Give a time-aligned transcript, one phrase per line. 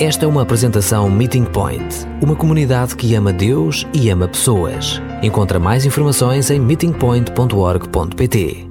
[0.00, 5.02] Esta é uma apresentação Meeting Point, uma comunidade que ama Deus e ama pessoas.
[5.24, 8.68] Encontra mais informações em meetingpoint.org.pt.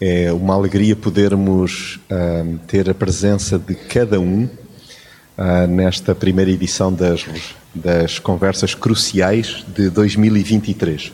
[0.00, 6.90] É uma alegria podermos uh, ter a presença de cada um uh, nesta primeira edição
[6.90, 7.26] das,
[7.74, 11.12] das Conversas Cruciais de 2023.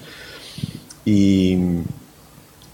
[1.04, 1.82] E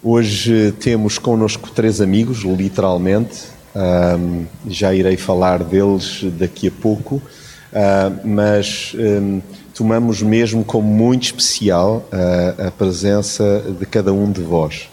[0.02, 3.58] hoje temos connosco três amigos, literalmente.
[3.74, 9.40] Um, já irei falar deles daqui a pouco, uh, mas um,
[9.74, 14.88] tomamos mesmo como muito especial uh, a presença de cada um de vós.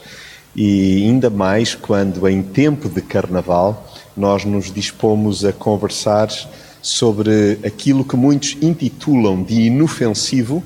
[0.55, 6.29] E ainda mais quando, em tempo de carnaval, nós nos dispomos a conversar
[6.81, 10.63] sobre aquilo que muitos intitulam de inofensivo,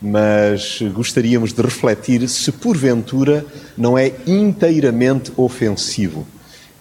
[0.00, 3.44] mas gostaríamos de refletir se porventura
[3.76, 6.26] não é inteiramente ofensivo.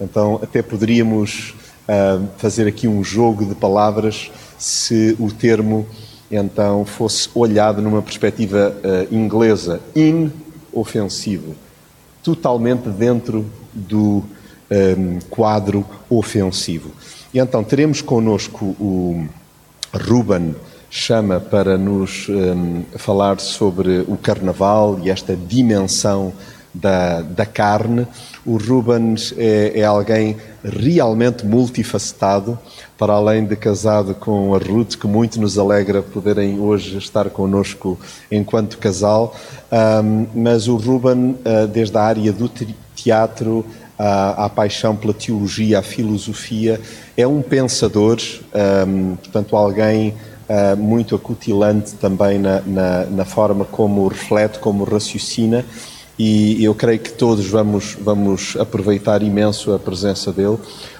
[0.02, 1.54] Então, até poderíamos
[1.88, 5.86] uh, fazer aqui um jogo de palavras se o termo
[6.32, 11.56] então fosse olhado numa perspectiva uh, inglesa, inofensivo,
[12.24, 14.24] totalmente dentro do
[14.72, 16.92] um, quadro ofensivo.
[17.34, 19.28] E então teremos connosco o
[19.94, 20.56] Ruben
[20.90, 26.34] chama para nos um, falar sobre o Carnaval e esta dimensão
[26.74, 28.08] da, da carne.
[28.46, 32.58] O Rubens é, é, alguém realmente multifacetado,
[32.98, 38.00] para além de casado com a Ruth, que muito nos alegra poderem hoje estar connosco
[38.32, 39.36] enquanto casal.
[39.72, 42.50] Um, mas o Ruben, uh, desde a área do
[42.96, 43.64] teatro,
[43.98, 46.82] à, à, paixão pela teologia, à filosofia,
[47.16, 48.18] é um pensador,
[48.88, 50.16] um, portanto, alguém
[50.50, 55.64] uh, muito acutilante também na, na, na, forma como reflete, como raciocina
[56.24, 60.58] e eu creio que todos vamos, vamos aproveitar imenso a presença dele.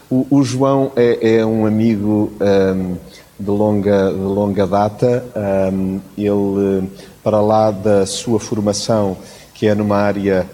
[0.10, 2.96] O, o João é, é, um amigo um,
[3.40, 5.24] de, longa, de longa data,
[5.72, 6.90] um, ele,
[7.24, 9.16] para lá da sua formação,
[9.54, 10.50] que é numa área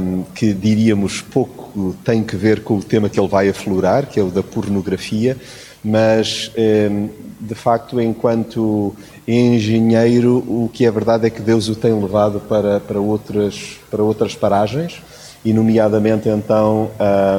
[0.00, 4.18] um, que diríamos pouco tem que ver com o tema que ele vai aflorar, que
[4.18, 5.36] é o da pornografia,
[5.84, 6.50] mas
[6.90, 7.10] hum,
[7.42, 8.94] de facto, enquanto
[9.26, 14.02] engenheiro, o que é verdade é que Deus o tem levado para, para, outras, para
[14.02, 15.00] outras paragens,
[15.44, 16.90] e nomeadamente então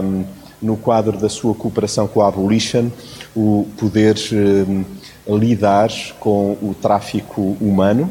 [0.03, 0.23] um,
[0.61, 2.89] no quadro da sua cooperação com a Abolition,
[3.35, 5.89] o poder um, lidar
[6.19, 8.09] com o tráfico humano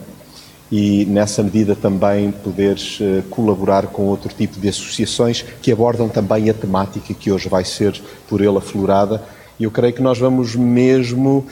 [0.71, 6.49] e nessa medida também poderes uh, colaborar com outro tipo de associações que abordam também
[6.49, 9.23] a temática que hoje vai ser por ele aflorada
[9.59, 11.47] e eu creio que nós vamos mesmo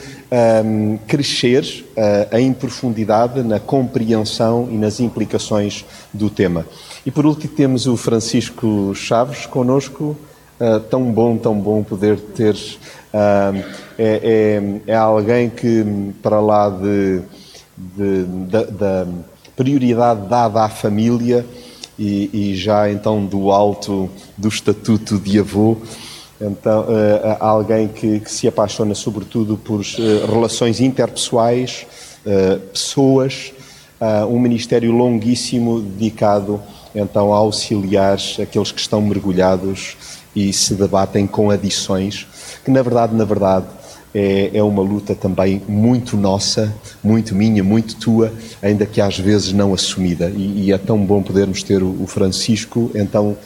[0.65, 6.67] um, crescer uh, em profundidade na compreensão e nas implicações do tema.
[7.05, 10.17] E por último temos o Francisco Chaves connosco.
[10.61, 12.55] Uh, tão bom, tão bom poder ter.
[12.55, 13.65] Uh,
[13.99, 15.85] é, é, é, alguém que,
[16.23, 17.21] para lá de,
[17.77, 19.07] de, de, da
[19.57, 21.45] prioridade dada à família
[21.99, 25.77] e, e já então do alto do estatuto de avô,
[26.41, 31.87] então, uh, alguém que, que, se apaixona sobretudo por uh, relações interpessoais,
[32.25, 33.53] uh, pessoas,
[34.31, 36.59] um ministério longuíssimo dedicado
[36.95, 39.95] então a auxiliar aqueles que estão mergulhados
[40.35, 42.27] e se debatem com adições,
[42.65, 43.67] que na verdade, na verdade,
[44.15, 46.75] é, é uma luta também muito nossa,
[47.05, 50.31] muito minha, muito tua, ainda que às vezes não assumida.
[50.35, 53.37] E, e é tão bom podermos ter o, o Francisco, então,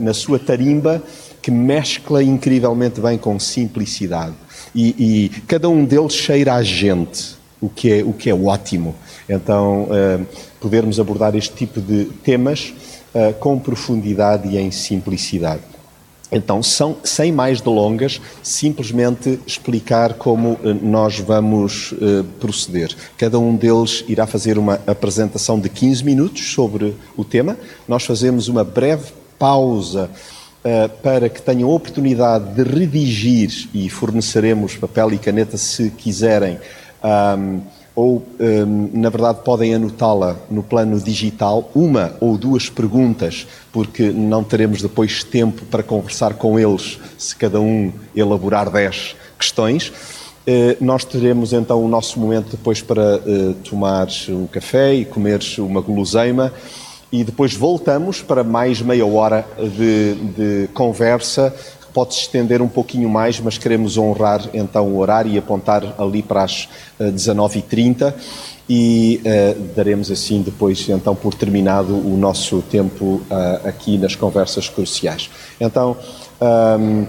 [0.00, 1.02] na sua tarimba,
[1.46, 4.34] que mescla incrivelmente bem com simplicidade.
[4.74, 8.96] E, e, cada um deles cheira a gente, o que é, o que é ótimo.
[9.28, 10.26] Então, uh,
[10.60, 12.74] podermos abordar este tipo de temas
[13.14, 15.62] uh, com profundidade e em simplicidade.
[16.32, 21.94] Então, são, sem mais delongas, simplesmente explicar como uh, nós vamos
[22.40, 22.92] proceder.
[23.16, 27.56] Cada um deles irá fazer uma apresentação de 15 minutos sobre o tema.
[27.86, 30.35] Nós fazemos uma breve pausa uh,
[31.02, 36.58] para que tenham oportunidade de redigir e forneceremos papel e caneta se quiserem.
[37.04, 37.60] Um,
[37.96, 44.44] ou, um, na verdade, podem anotá-la no plano digital, uma ou duas perguntas, porque não
[44.44, 49.88] teremos depois tempo para conversar com eles se cada um elaborar dez questões.
[49.88, 55.40] Uh, nós teremos então o nosso momento depois para uh, tomar um café e comer
[55.58, 56.52] uma guloseima
[57.20, 61.54] e depois voltamos para mais meia hora de, de conversa
[61.94, 66.22] pode se estender um pouquinho mais, mas queremos honrar então o horário e apontar ali
[66.22, 66.68] para as
[67.00, 68.14] 19h30 eh,
[68.68, 74.68] e uh, daremos assim depois então por terminado o nosso tempo uh, aqui nas conversas
[74.68, 75.30] cruciais.
[75.58, 75.96] Então
[76.78, 77.06] um,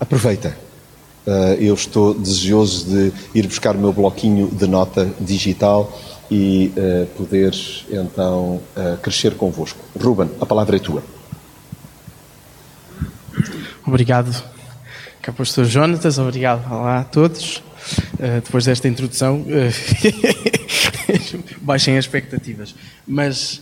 [0.00, 0.56] aproveita,
[1.24, 5.96] Uh, eu estou desejoso de ir buscar o meu bloquinho de nota digital
[6.32, 7.52] e uh, poder
[7.90, 9.78] então uh, crescer convosco.
[9.94, 11.04] Ruben, a palavra é tua.
[13.86, 14.42] Obrigado,
[15.20, 17.58] Capastor Jonatas, obrigado Olá a todos.
[18.14, 19.44] Uh, depois desta introdução,
[21.60, 22.74] baixem as expectativas.
[23.06, 23.60] Mas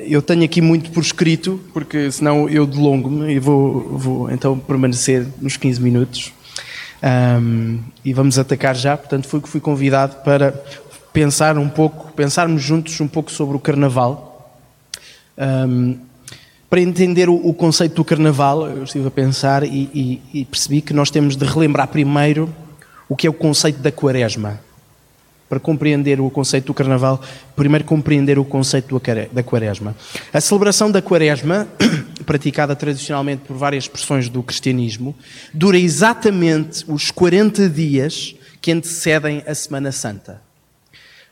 [0.00, 5.26] eu tenho aqui muito por escrito, porque senão eu delongo-me e vou, vou então permanecer
[5.40, 6.32] nos 15 minutos.
[7.02, 10.52] Um, e vamos atacar já, portanto, fui que fui convidado para
[11.16, 14.54] pensar um pouco, pensarmos juntos um pouco sobre o Carnaval.
[15.38, 15.96] Um,
[16.68, 20.82] para entender o, o, conceito do Carnaval, eu estive a pensar e, e, e percebi
[20.82, 22.54] que nós temos de relembrar primeiro
[23.08, 24.60] o que é o conceito da Quaresma.
[25.48, 27.22] Para compreender o conceito do Carnaval,
[27.54, 29.00] primeiro compreender o conceito
[29.32, 29.96] da Quaresma.
[30.34, 31.66] A celebração da Quaresma,
[32.26, 35.16] praticada tradicionalmente por várias expressões do cristianismo,
[35.54, 40.44] dura exatamente os 40 dias que antecedem a Semana Santa.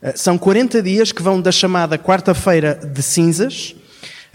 [0.04, 3.74] Eh, são 40 dias que vão da chamada Quarta-feira de Cinzas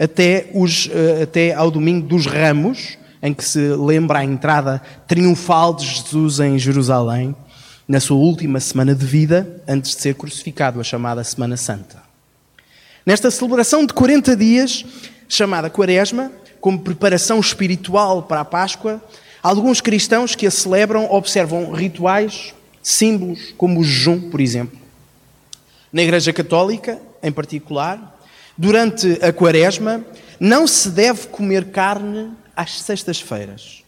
[0.00, 5.72] até, os, eh, até ao Domingo dos Ramos, em que se lembra a entrada triunfal
[5.74, 7.36] de Jesus em Jerusalém,
[7.86, 12.02] na sua última semana de vida, antes de ser crucificado, a chamada Semana Santa.
[13.06, 14.84] Nesta celebração de 40 dias,
[15.28, 19.00] chamada Quaresma, como preparação espiritual para a Páscoa,
[19.40, 24.79] alguns cristãos que a celebram observam rituais, símbolos, como o jejum, por exemplo.
[25.92, 28.18] Na Igreja Católica, em particular,
[28.56, 30.04] durante a Quaresma,
[30.38, 33.82] não se deve comer carne às sextas-feiras.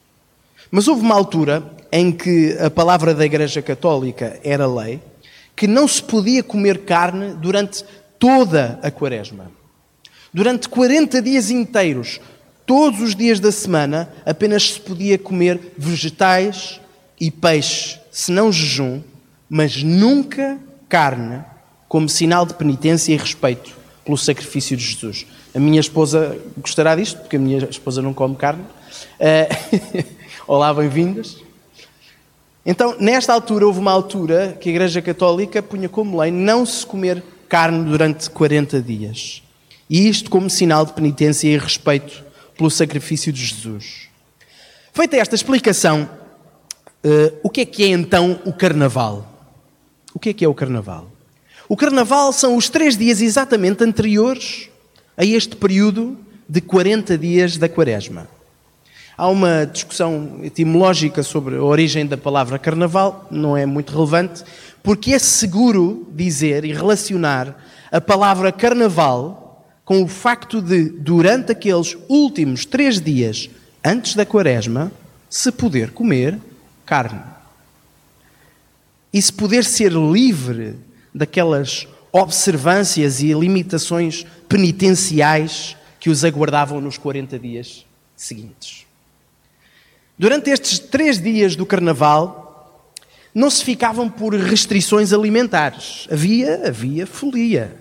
[0.71, 1.63] Mas houve uma altura
[1.93, 5.01] em que a palavra da Igreja Católica era lei,
[5.55, 7.85] que não se podia comer carne durante
[8.19, 9.53] toda a quaresma.
[10.33, 12.19] Durante 40 dias inteiros,
[12.65, 16.81] todos os dias da semana, apenas se podia comer vegetais
[17.21, 19.03] e peixe, se não jejum,
[19.49, 20.59] mas nunca
[20.89, 21.45] carne,
[21.93, 23.71] como sinal de penitência e respeito
[24.03, 25.27] pelo sacrifício de Jesus.
[25.55, 28.65] A minha esposa gostará disto, porque a minha esposa não come carne.
[29.21, 30.03] Uh,
[30.49, 31.37] olá, bem-vindas.
[32.65, 36.87] Então, nesta altura, houve uma altura que a Igreja Católica punha como lei não se
[36.87, 39.43] comer carne durante 40 dias.
[39.91, 42.25] E isto como sinal de penitência e respeito
[42.57, 44.09] pelo sacrifício de Jesus.
[44.95, 46.09] Feita esta explicação,
[47.05, 49.29] uh, o que é que é então o Carnaval?
[50.15, 51.13] O que é que é o Carnaval?
[51.73, 54.69] O Carnaval são os três dias exatamente anteriores
[55.17, 58.29] a este período de 40 dias da Quaresma.
[59.17, 64.45] Há uma discussão etimológica sobre a origem da palavra carnaval, não é muito relevante,
[64.83, 67.59] porque é seguro dizer e relacionar
[67.91, 73.49] a palavra carnaval com o facto de, durante aqueles últimos três dias
[73.83, 74.93] antes da quaresma,
[75.31, 76.39] se poder comer
[76.85, 77.23] carne.
[79.11, 80.77] E se poder ser livre
[81.15, 87.87] daquelas observâncias e limitações penitenciais que os aguardavam nos 40 dias
[88.17, 88.87] seguintes.
[90.19, 92.93] Durante estes três dias do Carnaval,
[93.35, 96.07] não se ficavam por restrições alimentares.
[96.11, 97.75] Havia, havia folia.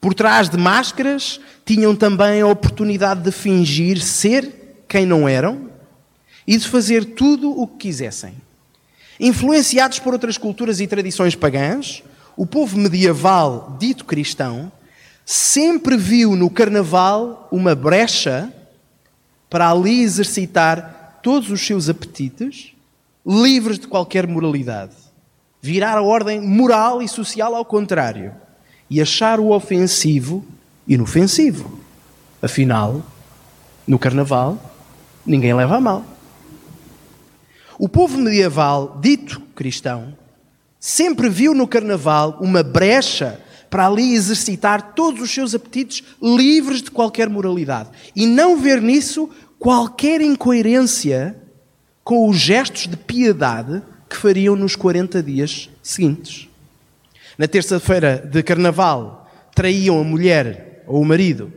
[0.00, 5.68] Por trás de máscaras, tinham também a oportunidade de fingir ser quem não eram
[6.46, 8.34] e de fazer tudo o que quisessem.
[9.18, 12.04] Influenciados por outras culturas e tradições pagãs,
[12.38, 14.70] o povo medieval, dito cristão,
[15.26, 18.52] sempre viu no Carnaval uma brecha
[19.50, 22.74] para ali exercitar todos os seus apetites,
[23.26, 24.92] livres de qualquer moralidade.
[25.60, 28.32] Virar a ordem moral e social ao contrário
[28.88, 30.46] e achar o ofensivo
[30.86, 31.80] inofensivo.
[32.40, 33.02] Afinal,
[33.84, 34.56] no carnaval,
[35.26, 36.04] ninguém leva a mal.
[37.76, 40.16] O povo medieval, dito cristão,
[40.80, 46.90] sempre viu no carnaval uma brecha para ali exercitar todos os seus apetites livres de
[46.90, 51.36] qualquer moralidade e não ver nisso qualquer incoerência
[52.02, 56.48] com os gestos de piedade que fariam nos 40 dias seguintes.
[57.36, 61.52] Na terça-feira de carnaval, traíam a mulher ou o marido.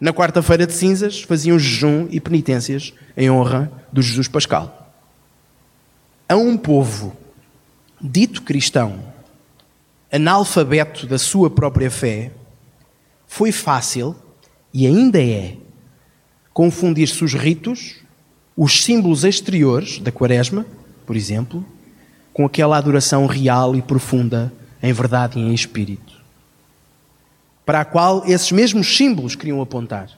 [0.00, 4.92] Na quarta-feira de cinzas, faziam jejum e penitências em honra do Jesus Pascal.
[6.28, 7.16] A um povo
[8.00, 9.12] dito cristão,
[10.12, 12.32] analfabeto da sua própria fé,
[13.26, 14.14] foi fácil,
[14.72, 15.56] e ainda é,
[16.52, 17.96] confundir-se os ritos,
[18.56, 20.64] os símbolos exteriores da quaresma,
[21.06, 21.64] por exemplo,
[22.32, 26.20] com aquela adoração real e profunda em verdade e em espírito,
[27.64, 30.10] para a qual esses mesmos símbolos queriam apontar.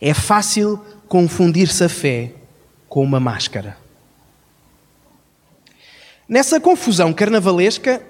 [0.00, 2.32] É fácil confundir-se a fé
[2.88, 3.76] com uma máscara.
[6.28, 8.02] Nessa confusão carnavalesca,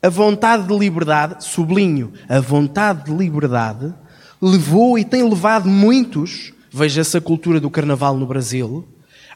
[0.00, 3.92] a vontade de liberdade, sublinho, a vontade de liberdade,
[4.40, 8.86] levou e tem levado muitos, veja-se a cultura do carnaval no Brasil,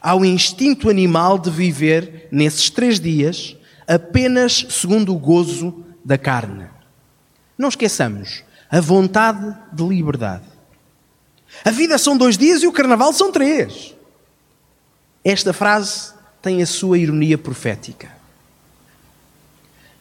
[0.01, 6.69] ao instinto animal de viver nesses três dias apenas segundo o gozo da carne.
[7.57, 10.45] Não esqueçamos, a vontade de liberdade.
[11.65, 13.93] A vida são dois dias e o carnaval são três.
[15.21, 18.20] Esta frase tem a sua ironia profética.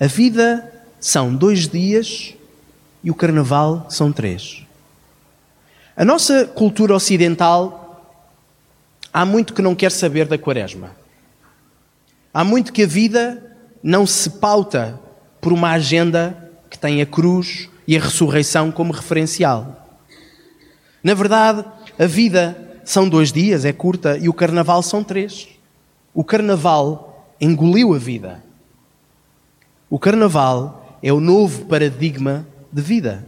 [0.00, 2.32] A vida são dois dias
[3.04, 4.64] e o carnaval são três.
[5.94, 8.02] A nossa cultura ocidental
[9.12, 10.96] há muito que não quer saber da quaresma.
[12.32, 14.98] Há muito que a vida não se pauta
[15.38, 19.86] por uma agenda que tem a cruz e a ressurreição como referencial.
[21.04, 21.62] Na verdade,
[21.98, 25.48] a vida são dois dias, é curta, e o carnaval são três.
[26.14, 28.49] O carnaval engoliu a vida.
[29.90, 33.26] O carnaval é o novo paradigma de vida.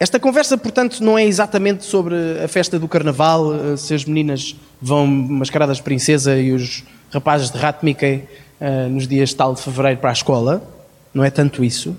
[0.00, 4.56] Esta conversa, portanto, não é exatamente sobre a festa do carnaval, eh, se as meninas
[4.82, 8.24] vão mascaradas de princesa e os rapazes de rato Mickey
[8.60, 10.68] uh, nos dias tal de fevereiro para a escola.
[11.14, 11.96] Não é tanto isso.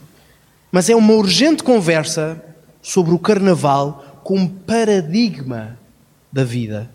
[0.70, 2.44] Mas é uma urgente conversa
[2.82, 5.80] sobre o carnaval como paradigma
[6.32, 6.90] da vida.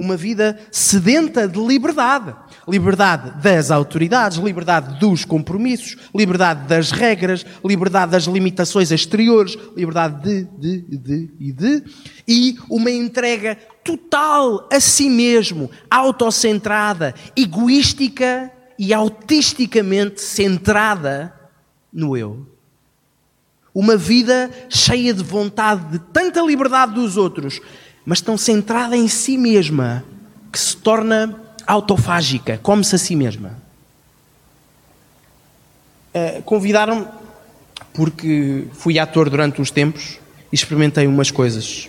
[0.00, 2.34] Uma vida sedenta de liberdade.
[2.66, 10.44] Liberdade das autoridades, liberdade dos compromissos, liberdade das regras, liberdade das limitações exteriores, liberdade de,
[10.58, 11.84] de, de e de,
[12.26, 21.34] e uma entrega total a si mesmo, autocentrada, egoística e autisticamente centrada
[21.92, 22.46] no eu.
[23.74, 27.60] Uma vida cheia de vontade de tanta liberdade dos outros,
[28.04, 30.04] mas tão centrada em si mesma
[30.52, 33.56] que se torna autofágica, come-se a si mesma.
[36.14, 37.06] Uh, Convidaram-me
[37.92, 40.18] porque fui ator durante uns tempos
[40.50, 41.88] e experimentei umas coisas.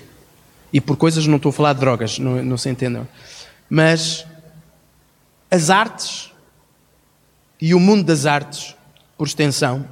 [0.74, 3.08] E por coisas não estou a falar de drogas, não, não se entendam.
[3.70, 4.26] Mas
[5.50, 6.32] as artes
[7.60, 8.76] e o mundo das artes,
[9.18, 9.86] por extensão,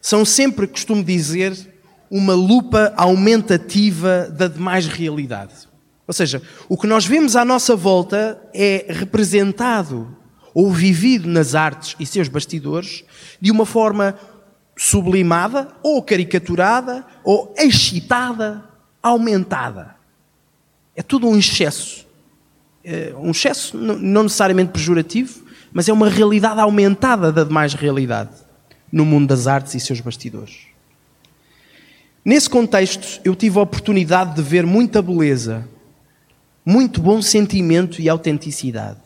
[0.00, 1.69] são sempre, costumo dizer,
[2.10, 5.54] uma lupa aumentativa da demais realidade.
[6.06, 10.16] Ou seja, o que nós vemos à nossa volta é representado
[10.52, 13.04] ou vivido nas artes e seus bastidores
[13.40, 14.16] de uma forma
[14.76, 18.64] sublimada ou caricaturada ou excitada,
[19.00, 19.94] aumentada.
[20.96, 22.04] É tudo um excesso.
[22.82, 28.30] É um excesso não necessariamente pejorativo, mas é uma realidade aumentada da demais realidade
[28.90, 30.69] no mundo das artes e seus bastidores.
[32.24, 35.66] Nesse contexto, eu tive a oportunidade de ver muita beleza,
[36.64, 39.00] muito bom sentimento e autenticidade.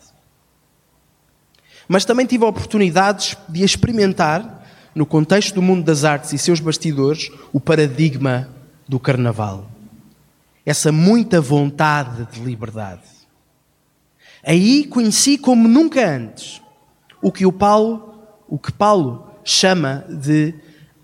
[1.87, 6.59] Mas também tive a oportunidade de experimentar, no contexto do mundo das artes e seus
[6.59, 8.49] bastidores, o paradigma
[8.87, 9.69] do carnaval.
[10.65, 13.03] Essa muita vontade de liberdade.
[14.43, 16.61] Aí conheci como nunca antes
[17.21, 18.13] o que o Paulo,
[18.47, 20.53] o que Paulo chama de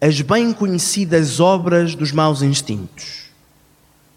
[0.01, 3.29] as bem conhecidas obras dos maus instintos.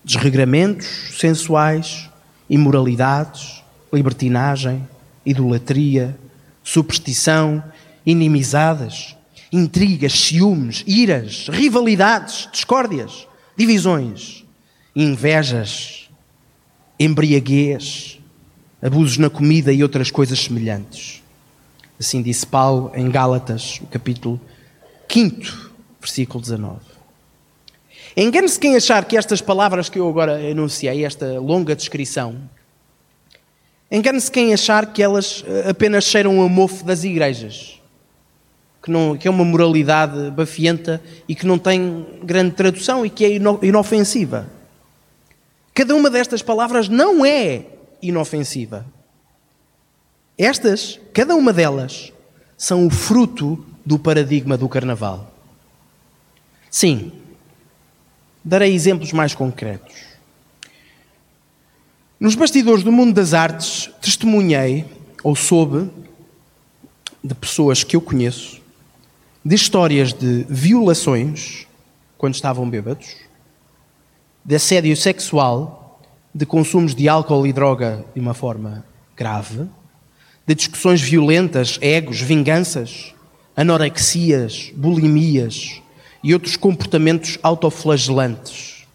[0.03, 0.87] Desregramentos
[1.19, 2.09] sensuais,
[2.49, 3.63] imoralidades,
[3.93, 4.89] libertinagem,
[5.27, 6.19] idolatria,
[6.63, 7.63] superstição,
[8.07, 9.15] inimizadas,
[9.53, 14.43] intrigas, ciúmes, iras, rivalidades, discórdias, divisões,
[14.97, 16.09] invejas,
[16.99, 18.19] embriaguez,
[18.81, 21.23] abusos na comida e outras coisas semelhantes.
[22.01, 24.41] Assim disse Paulo em Gálatas, capítulo
[25.09, 25.64] 5,
[26.05, 26.81] versículo 19.
[28.17, 32.37] Engane-se quem achar que estas palavras que eu agora enunciei, esta longa descrição,
[33.91, 37.81] engane-se quem achar que elas eh, apenas cheiram a mofo das igrejas,
[38.83, 43.25] que, não, que é uma moralidade bafienta e que não tem grande tradução e que
[43.25, 43.31] é
[43.63, 44.47] inofensiva.
[45.73, 47.65] Cada uma destas palavras não é
[48.01, 48.87] inofensiva.
[50.39, 52.13] Estas, cada uma delas,
[52.57, 55.34] são o fruto do paradigma do carnaval.
[56.75, 57.13] Sim,
[58.45, 59.95] darei exemplos mais concretos.
[62.19, 64.85] Nos bastidores do mundo das artes, testemunhei
[65.23, 65.89] ou soube
[67.23, 68.61] de pessoas que eu conheço
[69.45, 71.69] de histórias de violações
[72.19, 73.19] quando estavam bêbados,
[74.45, 76.03] de assédio sexual,
[76.35, 78.85] de consumos de álcool e droga de uma forma
[79.17, 79.69] grave
[80.45, 83.15] de discussões violentas, egos, vinganças,
[83.57, 85.84] anorexias, bulimias
[86.25, 88.87] e outros comportamentos autoflagelantes.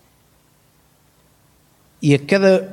[2.02, 2.68] E a cada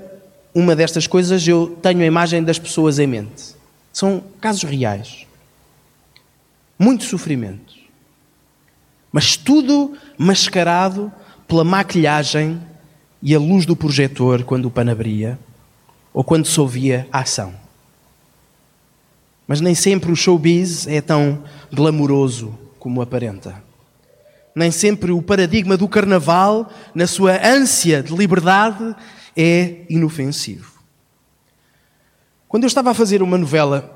[0.54, 3.54] uma destas coisas eu tenho a imagem das pessoas em mente.
[3.92, 5.26] São casos reais.
[6.78, 7.74] Muito sofrimento.
[9.12, 11.12] Mas tudo mascarado
[11.46, 12.58] pela maquilhagem
[13.22, 15.38] e a luz do projetor quando o pano abria
[16.14, 17.54] ou quando se ouvia a ação.
[19.46, 23.65] Mas nem sempre o showbiz é tão glamouroso como aparenta.
[24.56, 28.96] Nem sempre o paradigma do carnaval, na sua ânsia de liberdade,
[29.36, 30.72] é inofensivo.
[32.48, 33.94] Quando eu estava a fazer uma novela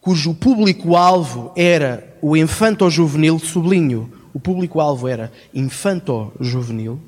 [0.00, 7.00] cujo público-alvo era o infanto-juvenil, sublinho, o público-alvo era infanto-juvenil,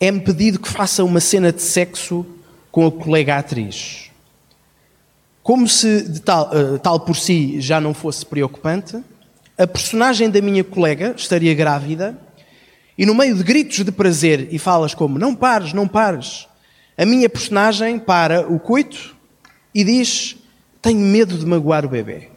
[0.00, 2.24] é-me pedido que faça uma cena de sexo
[2.70, 4.10] com a colega atriz.
[5.42, 9.02] Como se tal, uh, tal por si já não fosse preocupante,
[9.58, 12.18] a personagem da minha colega estaria grávida
[12.96, 16.46] e, no meio de gritos de prazer e falas como não pares, não pares,
[16.96, 19.16] a minha personagem para o coito
[19.74, 20.36] e diz:
[20.80, 22.28] Tenho medo de magoar o bebê.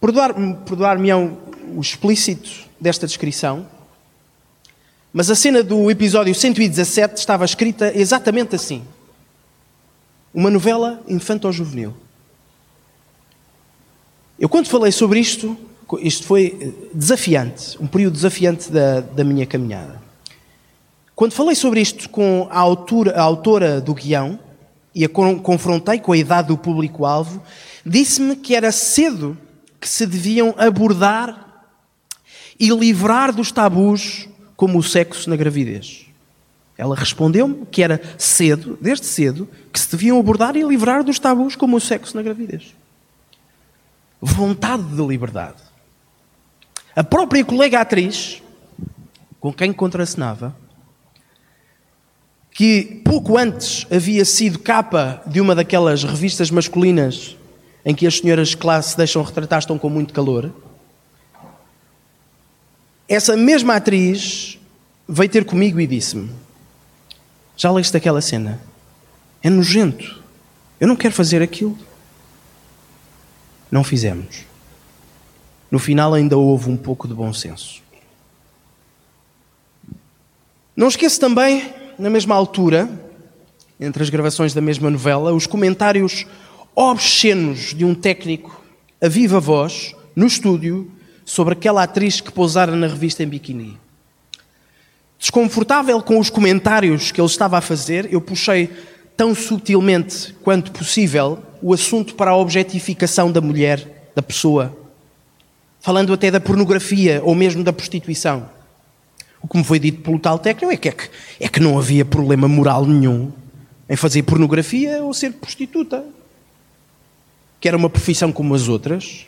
[0.00, 0.98] Perdoar-me perdoar
[1.74, 3.66] o explícito desta descrição,
[5.12, 8.84] mas a cena do episódio 117 estava escrita exatamente assim.
[10.34, 11.94] Uma novela infanto-juvenil.
[14.44, 15.56] Eu, quando falei sobre isto,
[16.00, 20.02] isto foi desafiante, um período desafiante da, da minha caminhada.
[21.16, 24.38] Quando falei sobre isto com a, autora, a autora do guião
[24.94, 27.42] e a confrontei com a idade do público-alvo,
[27.86, 29.34] disse-me que era cedo
[29.80, 31.64] que se deviam abordar
[32.60, 36.04] e livrar dos tabus como o sexo na gravidez.
[36.76, 41.56] Ela respondeu-me que era cedo, desde cedo, que se deviam abordar e livrar dos tabus
[41.56, 42.74] como o sexo na gravidez.
[44.26, 45.62] Vontade de liberdade.
[46.96, 48.42] A própria colega atriz,
[49.38, 50.56] com quem contracenava,
[52.50, 57.36] que pouco antes havia sido capa de uma daquelas revistas masculinas
[57.84, 60.50] em que as senhoras de classe deixam retratar estão com muito calor,
[63.06, 64.58] essa mesma atriz
[65.06, 66.30] veio ter comigo e disse-me:
[67.54, 68.58] Já leste aquela cena?
[69.42, 70.22] É nojento.
[70.80, 71.78] Eu não quero fazer aquilo.
[73.70, 74.44] Não fizemos.
[75.70, 77.82] No final ainda houve um pouco de bom senso.
[80.76, 82.88] Não esqueço também, na mesma altura,
[83.78, 86.26] entre as gravações da mesma novela, os comentários
[86.74, 88.64] obscenos de um técnico
[89.04, 90.90] a viva voz, no estúdio,
[91.26, 93.78] sobre aquela atriz que pousara na revista em biquíni.
[95.18, 98.70] Desconfortável com os comentários que ele estava a fazer, eu puxei
[99.16, 104.76] tão sutilmente quanto possível o assunto para a objetificação da mulher, da pessoa,
[105.80, 108.48] falando até da pornografia ou mesmo da prostituição.
[109.40, 111.78] O que me foi dito pelo tal técnico é que, é que, é que não
[111.78, 113.30] havia problema moral nenhum
[113.88, 116.04] em fazer pornografia ou ser prostituta,
[117.60, 119.26] que era uma profissão como as outras.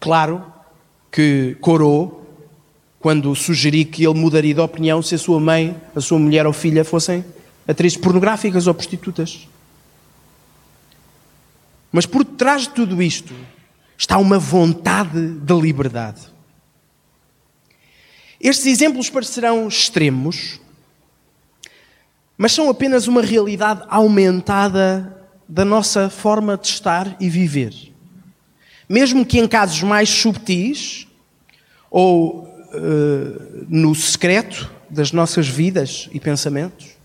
[0.00, 0.44] Claro
[1.10, 2.26] que corou
[3.00, 6.52] quando sugeri que ele mudaria de opinião se a sua mãe, a sua mulher ou
[6.52, 7.24] filha fossem
[7.68, 9.46] atrizes pornográficas ou prostitutas.
[11.92, 13.34] Mas por trás de tudo isto
[13.96, 16.22] está uma vontade de liberdade.
[18.40, 20.60] Estes exemplos parecerão extremos,
[22.36, 27.74] mas são apenas uma realidade aumentada da nossa forma de estar e viver.
[28.88, 31.06] Mesmo que em casos mais subtis
[31.90, 36.97] ou uh, no secreto das nossas vidas e pensamentos,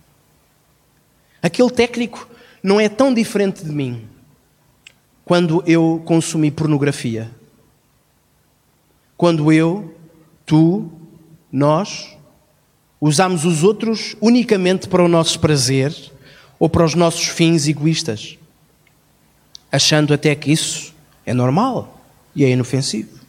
[1.43, 2.27] aquele técnico
[2.63, 4.08] não é tão diferente de mim
[5.25, 7.29] quando eu consumi pornografia.
[9.17, 9.93] Quando eu,
[10.45, 10.89] tu,
[11.51, 12.17] nós
[12.99, 15.93] usamos os outros unicamente para o nosso prazer
[16.58, 18.38] ou para os nossos fins egoístas,
[19.71, 20.93] achando até que isso
[21.25, 22.01] é normal
[22.36, 23.19] e é inofensivo.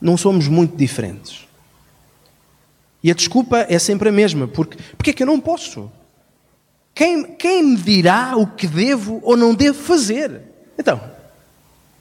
[0.00, 1.46] Não somos muito diferentes.
[3.02, 5.90] E a desculpa é sempre a mesma, porque, porque é que eu não posso?
[6.98, 10.42] Quem, quem me dirá o que devo ou não devo fazer?
[10.76, 11.00] Então,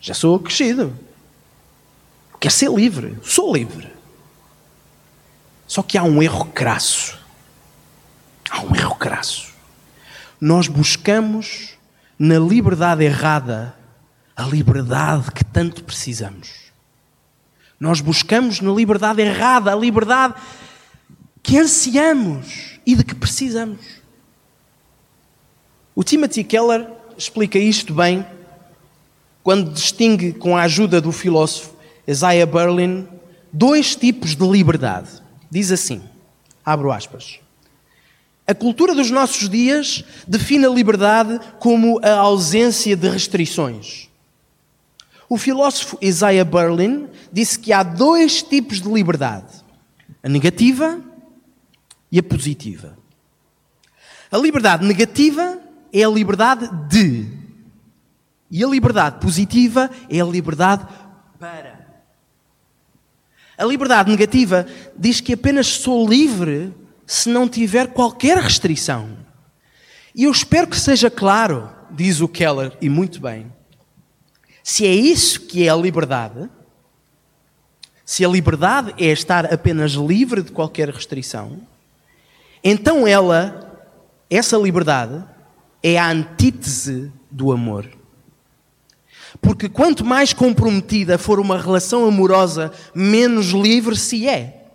[0.01, 0.91] já sou crescido.
[2.39, 3.15] Quero ser livre.
[3.21, 3.93] Sou livre.
[5.67, 7.15] Só que há um erro crasso.
[8.49, 9.53] Há um erro crasso.
[10.41, 11.77] Nós buscamos
[12.17, 13.75] na liberdade errada
[14.35, 16.71] a liberdade que tanto precisamos.
[17.79, 20.33] Nós buscamos na liberdade errada a liberdade
[21.43, 23.96] que ansiamos e de que precisamos.
[25.97, 28.23] O Timothy Keller explica isto bem
[29.41, 31.75] quando distingue, com a ajuda do filósofo
[32.07, 33.07] Isaiah Berlin,
[33.51, 35.09] dois tipos de liberdade.
[35.49, 36.03] Diz assim:
[36.63, 37.39] abro aspas.
[38.45, 44.07] A cultura dos nossos dias define a liberdade como a ausência de restrições.
[45.27, 49.47] O filósofo Isaiah Berlin disse que há dois tipos de liberdade:
[50.21, 51.01] a negativa
[52.11, 52.95] e a positiva.
[54.31, 57.27] A liberdade negativa é a liberdade de,
[58.49, 60.87] e a liberdade positiva é a liberdade
[61.39, 61.87] para.
[63.57, 66.73] A liberdade negativa diz que apenas sou livre
[67.05, 69.17] se não tiver qualquer restrição.
[70.13, 73.51] E eu espero que seja claro, diz o Keller, e muito bem,
[74.63, 76.49] se é isso que é a liberdade,
[78.05, 81.61] se a liberdade é estar apenas livre de qualquer restrição,
[82.63, 83.89] então ela,
[84.29, 85.23] essa liberdade,
[85.81, 87.87] é a antítese do amor.
[89.41, 94.65] Porque quanto mais comprometida for uma relação amorosa, menos livre se é.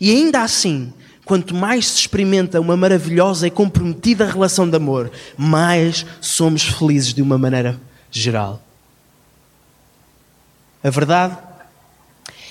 [0.00, 0.92] E ainda assim,
[1.24, 7.22] quanto mais se experimenta uma maravilhosa e comprometida relação de amor, mais somos felizes de
[7.22, 8.62] uma maneira geral.
[10.82, 11.36] A verdade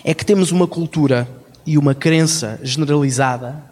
[0.04, 1.28] é que temos uma cultura
[1.66, 3.64] e uma crença generalizada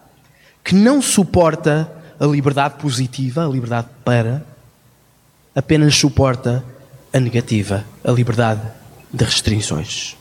[0.64, 4.46] que não suporta a liberdade positiva, a liberdade para,
[5.56, 6.64] apenas suporta
[7.12, 8.62] a negativa, a liberdade
[9.12, 10.16] de restrições.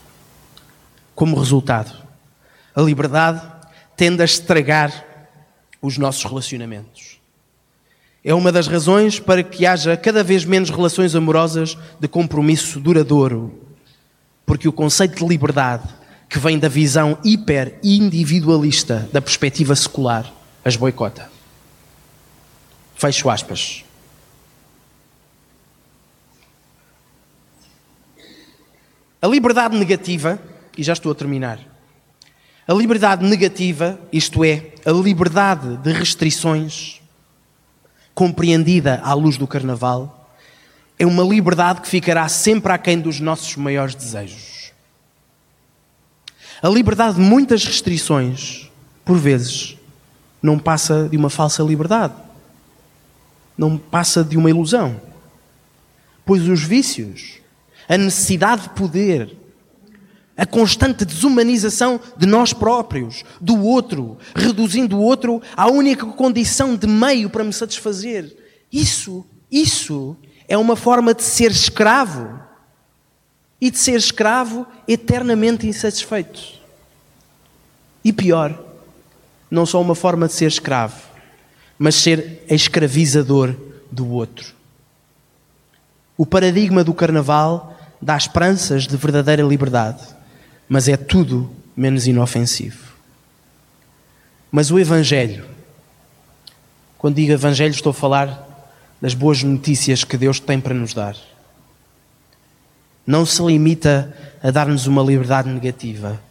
[1.13, 1.93] Como resultado,
[2.75, 3.39] a liberdade
[3.95, 5.05] tende a estragar
[5.79, 7.19] os nossos relacionamentos.
[8.25, 13.61] É uma das razões para que haja cada vez menos relações amorosas de compromisso duradouro
[14.51, 15.87] porque o conceito de liberdade,
[16.27, 20.29] que vem da visão hiper-individualista da perspectiva secular,
[20.65, 21.29] as boicota.
[23.01, 23.83] Fecho aspas.
[29.19, 30.39] A liberdade negativa,
[30.77, 31.57] e já estou a terminar,
[32.67, 37.01] a liberdade negativa, isto é, a liberdade de restrições,
[38.13, 40.31] compreendida à luz do carnaval,
[40.99, 44.73] é uma liberdade que ficará sempre aquém dos nossos maiores desejos.
[46.61, 48.69] A liberdade de muitas restrições,
[49.03, 49.75] por vezes,
[50.39, 52.29] não passa de uma falsa liberdade.
[53.61, 54.99] Não passa de uma ilusão.
[56.25, 57.33] Pois os vícios,
[57.87, 59.37] a necessidade de poder,
[60.35, 66.87] a constante desumanização de nós próprios, do outro, reduzindo o outro à única condição de
[66.87, 68.35] meio para me satisfazer.
[68.73, 72.39] Isso, isso é uma forma de ser escravo
[73.61, 76.41] e de ser escravo eternamente insatisfeito.
[78.03, 78.59] E pior,
[79.51, 81.10] não só uma forma de ser escravo,
[81.81, 83.55] mas ser escravizador
[83.91, 84.53] do outro.
[86.15, 90.03] O paradigma do carnaval dá esperanças de verdadeira liberdade,
[90.69, 92.93] mas é tudo menos inofensivo.
[94.51, 95.43] Mas o Evangelho,
[96.99, 98.69] quando digo Evangelho, estou a falar
[99.01, 101.15] das boas notícias que Deus tem para nos dar.
[103.07, 106.21] Não se limita a dar-nos uma liberdade negativa,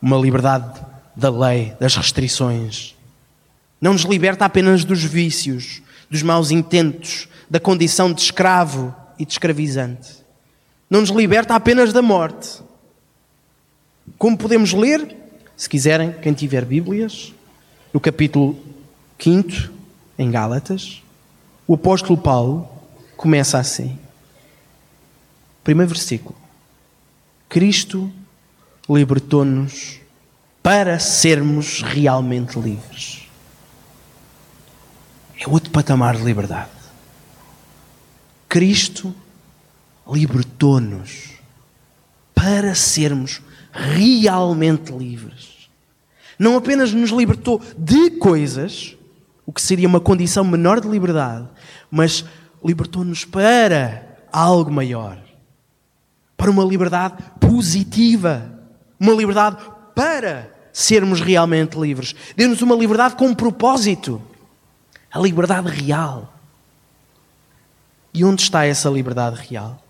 [0.00, 0.80] uma liberdade
[1.14, 2.96] da lei, das restrições.
[3.80, 9.32] Não nos liberta apenas dos vícios, dos maus intentos, da condição de escravo e de
[9.32, 10.18] escravizante.
[10.90, 12.60] Não nos liberta apenas da morte.
[14.16, 15.16] Como podemos ler,
[15.56, 17.32] se quiserem, quem tiver Bíblias,
[17.92, 18.58] no capítulo
[19.18, 19.70] 5,
[20.18, 21.02] em Gálatas,
[21.66, 22.68] o apóstolo Paulo
[23.16, 23.98] começa assim.
[25.62, 26.36] Primeiro versículo.
[27.48, 28.10] Cristo
[28.88, 30.00] libertou-nos
[30.62, 33.27] para sermos realmente livres.
[35.38, 36.70] É outro patamar de liberdade.
[38.48, 39.14] Cristo
[40.10, 41.32] libertou-nos
[42.34, 43.40] para sermos
[43.72, 45.68] realmente livres.
[46.38, 48.96] Não apenas nos libertou de coisas,
[49.44, 51.48] o que seria uma condição menor de liberdade,
[51.90, 52.24] mas
[52.64, 55.18] libertou-nos para algo maior.
[56.36, 58.58] Para uma liberdade positiva.
[58.98, 59.56] Uma liberdade
[59.94, 62.14] para sermos realmente livres.
[62.36, 64.22] Deu-nos uma liberdade com um propósito.
[65.10, 66.32] A liberdade real.
[68.12, 69.82] E onde está essa liberdade real?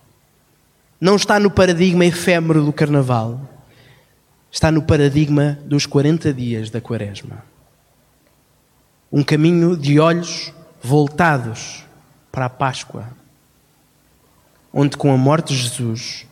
[1.01, 3.41] Não está no paradigma efêmero do carnaval.
[4.51, 7.45] Está no paradigma dos 40 dias da quaresma
[9.11, 10.53] um caminho de olhos
[10.83, 11.85] voltados
[12.31, 13.09] para a Páscoa,
[14.73, 16.27] onde com a morte de Jesus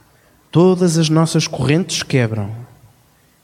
[0.50, 2.54] todas as nossas correntes quebram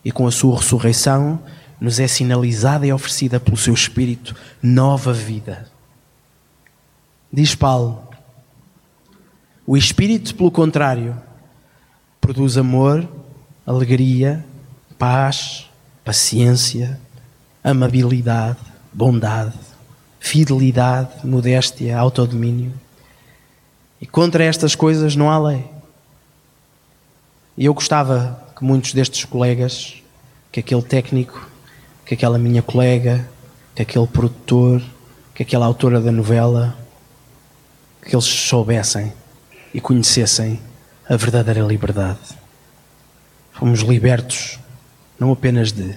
[0.04, 1.40] e com a sua ressurreição
[1.82, 5.68] nos é sinalizada e oferecida pelo seu Espírito nova vida.
[7.32, 8.06] Diz Paulo:
[9.66, 11.16] o Espírito, pelo contrário,
[12.20, 13.08] produz amor,
[13.66, 14.44] alegria,
[14.98, 15.68] paz,
[16.04, 17.00] paciência,
[17.62, 19.58] amabilidade bondade,
[20.20, 22.72] fidelidade, modéstia, autodomínio.
[24.00, 25.64] E contra estas coisas não há lei.
[27.56, 29.94] E eu gostava que muitos destes colegas,
[30.50, 31.48] que aquele técnico,
[32.12, 33.26] que aquela minha colega,
[33.74, 34.82] que aquele produtor,
[35.34, 36.76] que aquela autora da novela,
[38.02, 39.10] que eles soubessem
[39.72, 40.60] e conhecessem
[41.08, 42.18] a verdadeira liberdade.
[43.52, 44.58] Fomos libertos,
[45.18, 45.96] não apenas de,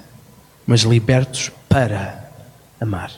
[0.65, 2.32] mas libertos para
[2.80, 3.12] amar.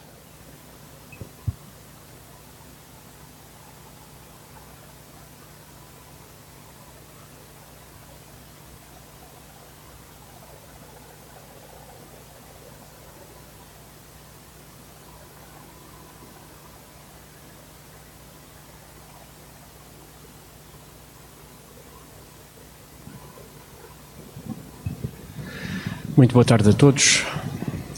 [26.18, 27.24] Muito boa tarde a todos.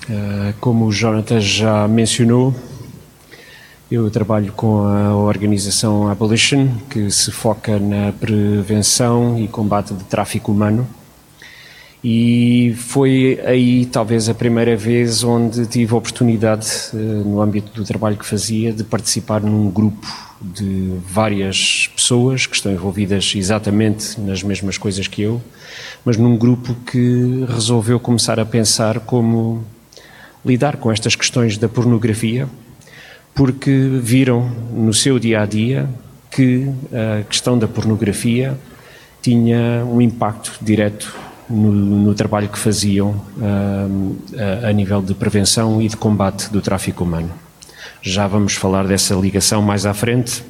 [0.09, 2.53] Eh, como o Jonathan já mencionou,
[3.89, 10.51] eu trabalho com a organização Abolition, que se foca na prevenção e combate de tráfico
[10.51, 10.85] humano.
[12.03, 17.85] E foi aí talvez a primeira vez onde tive a oportunidade, eh, no âmbito do
[17.85, 24.41] trabalho que fazia, de participar num grupo de várias pessoas que estão envolvidas exatamente nas
[24.41, 25.41] mesmas coisas que eu,
[26.05, 29.63] mas num grupo que resolveu começar a pensar como
[30.45, 32.47] lidar com estas questões da pornografia,
[33.35, 35.89] porque viram no seu dia a dia
[36.31, 36.69] que
[37.19, 38.57] a questão da pornografia
[39.21, 41.13] tinha um impacto direto
[41.49, 44.15] no, no trabalho que faziam uh,
[44.63, 47.31] a, a nível de prevenção e de combate do tráfico humano.
[48.01, 50.41] Já vamos falar dessa ligação mais à frente,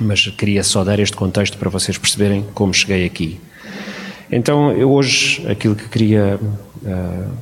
[0.00, 3.40] mas queria só dar este contexto para vocês perceberem como cheguei aqui.
[4.30, 7.32] Então, eu hoje, aquilo que queria uh,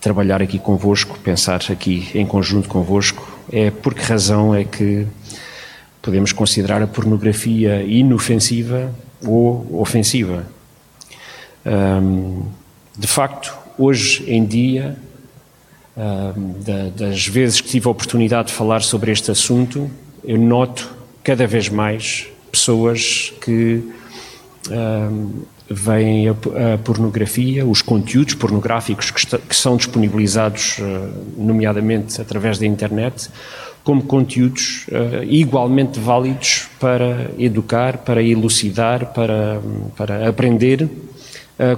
[0.00, 5.06] trabalhar aqui convosco, pensar aqui em conjunto convosco, é por que razão é que
[6.02, 8.92] podemos considerar a pornografia inofensiva
[9.24, 10.44] ou ofensiva.
[11.64, 12.42] Um,
[12.98, 14.96] de facto, hoje em dia,
[16.96, 19.90] das vezes que tive a oportunidade de falar sobre este assunto,
[20.24, 23.82] eu noto cada vez mais pessoas que
[25.68, 26.34] veem a,
[26.82, 33.30] pornografia, os conteúdos pornográficos que, está, que são disponibilizados, uh, nomeadamente através da internet,
[33.82, 39.60] como conteúdos uh, igualmente válidos para educar, para elucidar, para,
[39.96, 40.88] para aprender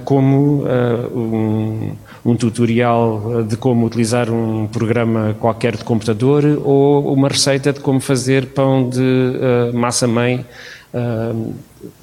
[0.03, 1.91] como eh, um,
[2.25, 7.99] um, tutorial de como utilizar um programa qualquer de computador ou uma receita de como
[7.99, 10.43] fazer pão de uh, massa-mãe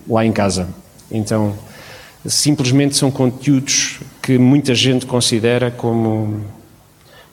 [0.07, 0.69] lá em casa.
[1.11, 1.55] Então,
[2.25, 6.43] simplesmente são conteúdos que muita gente considera como,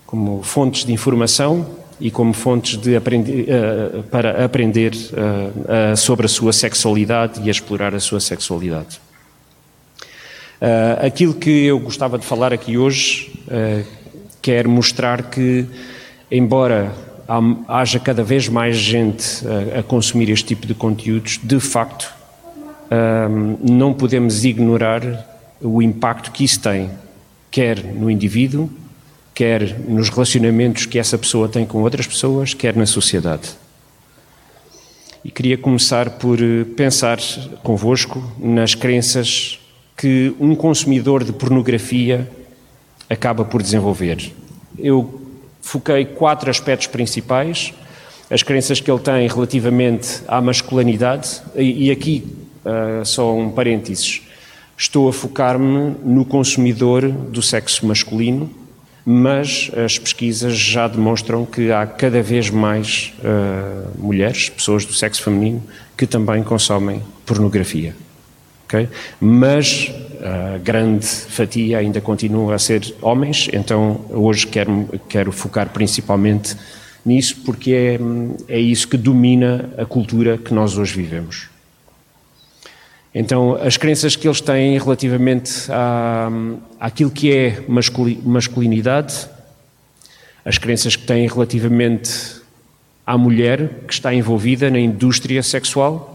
[0.08, 1.68] como fontes de informação
[2.00, 4.94] e como fontes de aprender, uh, para aprender
[5.96, 9.00] sobre a sua sexualidade e a explorar a sua sexualidade.
[10.62, 13.84] Uh, aquilo que eu gostava de falar aqui hoje uh,
[14.44, 15.66] quer mostrar que,
[16.30, 16.94] embora
[17.68, 19.26] haja cada vez mais gente
[19.76, 22.14] a, a consumir este tipo de conteúdos, de facto,
[22.54, 25.02] uh, não podemos ignorar
[25.60, 26.92] o impacto que isso tem,
[27.50, 28.70] quer no indivíduo,
[29.34, 33.50] quer nos relacionamentos que essa pessoa tem com outras pessoas, quer na sociedade.
[35.26, 36.38] E queria começar por
[36.76, 37.18] pensar
[37.64, 39.58] convosco nas crenças
[40.02, 42.28] que um consumidor de pornografia
[43.08, 44.34] acaba por desenvolver.
[44.76, 45.22] Eu
[45.62, 47.72] foquei quatro aspectos principais:
[48.28, 52.26] as crenças que ele tem relativamente à masculinidade, e, aqui
[52.66, 54.24] uh, só um parênteses.
[54.76, 58.50] Estou a focar-me no consumidor do sexo masculino,
[59.06, 65.22] mas as pesquisas já demonstram que há cada vez mais uh, mulheres, pessoas do sexo
[65.22, 65.62] feminino,
[65.96, 67.96] que também consomem pornografia.
[68.72, 68.88] Okay?
[69.20, 76.56] Mas a grande fatia ainda continua a ser homens, então hoje quero, quero focar principalmente
[77.06, 78.00] nisso, porque é,
[78.48, 81.50] é isso que domina a cultura que nós hoje vivemos.
[83.14, 86.30] Então, as crenças que eles têm relativamente à,
[86.80, 87.66] àquilo que é
[88.24, 89.28] masculinidade,
[90.46, 92.40] as crenças que têm relativamente
[93.06, 96.11] à mulher que está envolvida na indústria sexual,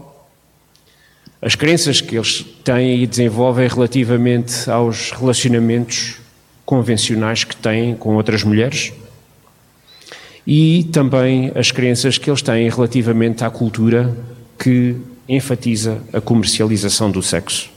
[1.41, 6.17] as crenças que eles têm e desenvolvem relativamente aos relacionamentos
[6.65, 8.91] convencionais que têm com outras mulheres
[10.45, 14.17] e também as crenças que eles têm relativamente à cultura
[14.57, 14.95] que
[15.27, 17.69] enfatiza a comercialização do sexo.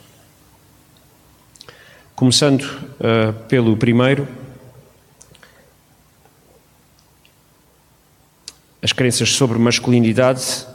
[2.15, 4.27] Começando uh, pelo primeiro,
[8.83, 10.67] as crenças sobre masculinidade.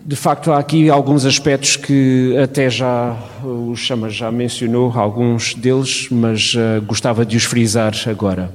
[0.00, 6.08] De facto, há aqui alguns aspectos que até já o Chama já mencionou, alguns deles,
[6.10, 8.50] mas uh, gostava de os frisar agora.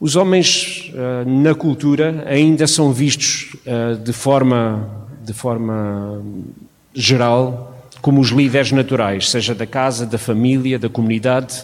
[0.00, 4.88] Os homens uh, na cultura ainda são vistos uh, de, forma,
[5.22, 6.22] de forma
[6.94, 11.62] geral como os líderes naturais, seja da casa, da família, da comunidade.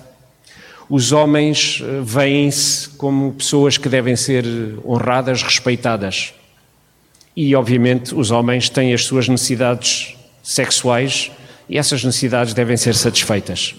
[0.90, 4.44] Os homens veem-se como pessoas que devem ser
[4.84, 6.34] honradas, respeitadas.
[7.34, 11.30] E, obviamente, os homens têm as suas necessidades sexuais
[11.68, 13.74] e essas necessidades devem ser satisfeitas.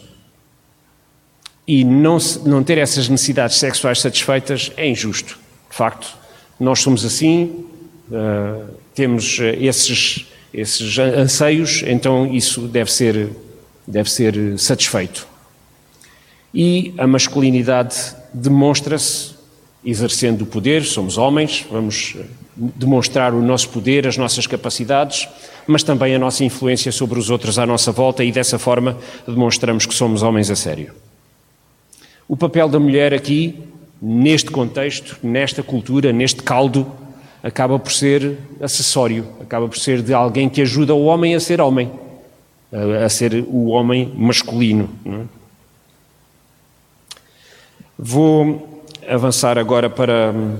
[1.67, 5.37] E não, não ter essas necessidades sexuais satisfeitas é injusto.
[5.69, 6.17] De facto,
[6.59, 7.65] nós somos assim,
[8.09, 13.29] uh, temos esses, esses anseios, então isso deve ser,
[13.87, 15.27] deve ser satisfeito.
[16.53, 17.95] E a masculinidade
[18.33, 19.33] demonstra-se
[19.83, 22.15] exercendo o poder, somos homens, vamos
[22.55, 25.27] demonstrar o nosso poder, as nossas capacidades,
[25.65, 29.85] mas também a nossa influência sobre os outros à nossa volta e dessa forma demonstramos
[29.85, 30.93] que somos homens a sério.
[32.27, 33.59] O papel da mulher aqui,
[34.01, 36.85] neste contexto, nesta cultura, neste caldo,
[37.41, 41.59] acaba por ser acessório, acaba por ser de alguém que ajuda o homem a ser
[41.59, 41.91] homem,
[43.03, 44.89] a, ser o homem masculino.
[45.05, 45.43] É?
[47.99, 50.57] Vou avançar agora para, hum,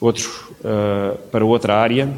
[0.00, 2.08] outro, uh, para outra área,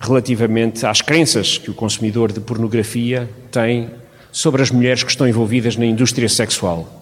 [0.00, 3.90] relativamente às crenças que o consumidor de pornografia tem
[4.32, 7.00] sobre as mulheres que estão envolvidas na indústria sexual.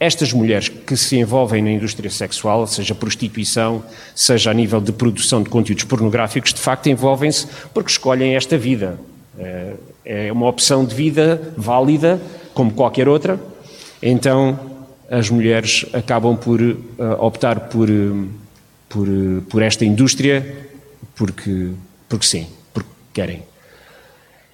[0.00, 3.82] Estas mulheres que se envolvem na indústria sexual, seja prostituição,
[4.14, 8.96] seja a nível de produção de conteúdos pornográficos, de facto envolvem-se porque escolhem esta vida.
[9.36, 9.74] É,
[10.04, 12.20] é uma opção de vida válida,
[12.54, 13.40] como qualquer outra.
[14.00, 14.58] Então,
[15.10, 16.76] as mulheres acabam por uh,
[17.18, 18.28] optar por, uh,
[18.88, 20.68] por, uh, por esta indústria
[21.16, 21.70] porque,
[22.08, 23.42] porque sim, porque querem.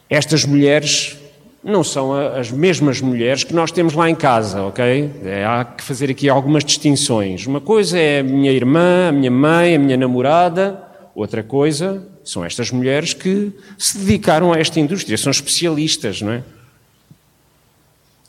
[0.09, 1.19] Estas mulheres
[1.63, 5.11] não são as mesmas mulheres que nós temos lá em casa, ok?
[5.25, 7.47] É, há que fazer aqui algumas distinções.
[7.47, 10.83] Uma coisa é a minha irmã, a minha mãe, a minha namorada,
[11.15, 16.43] outra coisa são estas mulheres que se dedicaram a esta indústria, são especialistas, não é?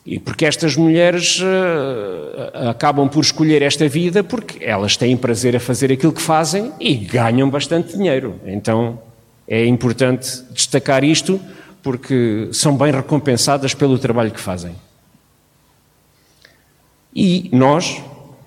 [0.06, 5.60] E porque estas mulheres uh, acabam por escolher esta vida porque elas têm prazer a
[5.60, 8.40] fazer aquilo que fazem e ganham bastante dinheiro.
[8.46, 9.02] Então
[9.48, 11.42] é importante destacar isto
[11.82, 14.76] porque são bem recompensadas pelo trabalho que fazem.
[17.14, 18.04] E nós,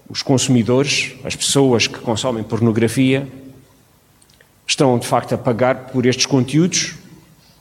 [0.08, 3.26] os consumidores, as pessoas que consomem pornografia,
[4.64, 6.94] estão de facto a pagar por estes conteúdos,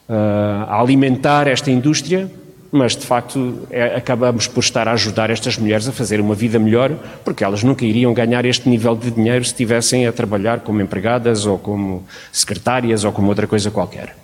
[0.07, 2.29] uh, a alimentar esta indústria
[2.71, 6.59] mas de facto é, acabamos por estar a ajudar estas mulheres a fazer uma vida
[6.59, 6.91] melhor,
[7.23, 11.45] porque elas nunca iriam ganhar este nível de dinheiro se estivessem a trabalhar como empregadas
[11.45, 14.15] ou como secretárias ou como outra coisa qualquer.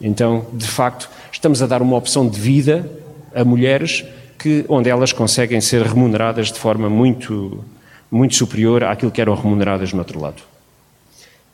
[0.00, 2.90] Então, de facto, estamos a dar uma opção de vida
[3.34, 4.04] a mulheres
[4.38, 7.64] que, onde elas conseguem ser remuneradas de forma muito,
[8.10, 10.42] muito superior àquilo que eram remuneradas no outro lado.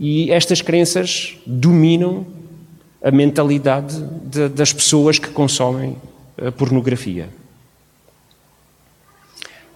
[0.01, 2.25] E estas crenças dominam
[3.03, 5.97] a mentalidade de, das pessoas que consomem
[6.57, 7.29] pornografia.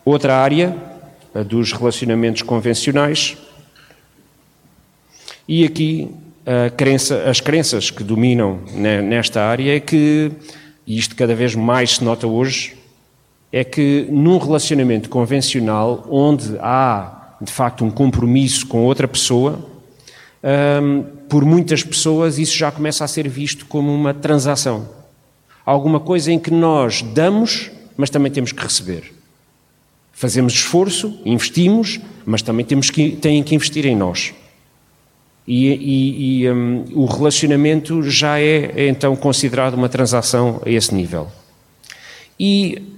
[0.05, 0.77] Outra área,
[1.35, 3.37] a dos relacionamentos convencionais,
[5.47, 6.11] e aqui
[6.77, 10.33] crença, as crenças que dominam nesta área é que,
[10.87, 12.77] e isto cada vez mais se nota hoje,
[13.53, 19.69] é que num relacionamento convencional, onde há de facto um compromisso com outra pessoa,
[20.83, 25.02] um, por muitas pessoas isso já começa a ser visto como uma transação
[25.65, 29.13] alguma coisa em que nós damos, mas também temos que receber.
[30.13, 34.35] Fazemos esforço, investimos, mas também temos que, têm que investir em nós.
[35.47, 40.95] E, e, e um, o relacionamento já é, é então considerado uma transação a esse
[40.95, 41.29] nível.
[42.39, 42.97] E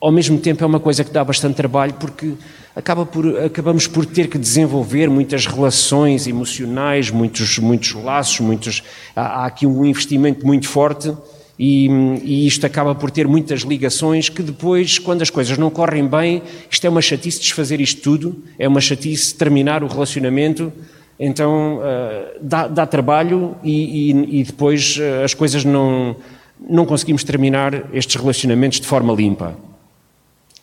[0.00, 2.34] ao mesmo tempo é uma coisa que dá bastante trabalho porque
[2.74, 8.82] acaba por, acabamos por ter que desenvolver muitas relações emocionais, muitos, muitos laços, muitos,
[9.14, 11.14] há, há aqui um investimento muito forte
[11.58, 11.88] e,
[12.22, 16.42] e, isto acaba por ter muitas ligações que depois, quando as coisas não correm bem,
[16.70, 20.70] isto é uma chatice desfazer isto tudo, é uma chatice terminar o relacionamento,
[21.18, 26.14] então uh, dá, dá, trabalho e, e, e depois uh, as coisas não,
[26.68, 29.56] não conseguimos terminar estes relacionamentos de forma limpa.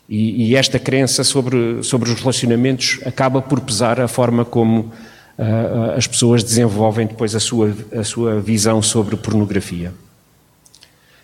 [0.07, 4.91] E, esta crença sobre, sobre os relacionamentos acaba por pesar a forma como
[5.39, 9.91] uh, as pessoas desenvolvem depois a sua, a sua visão sobre pornografia.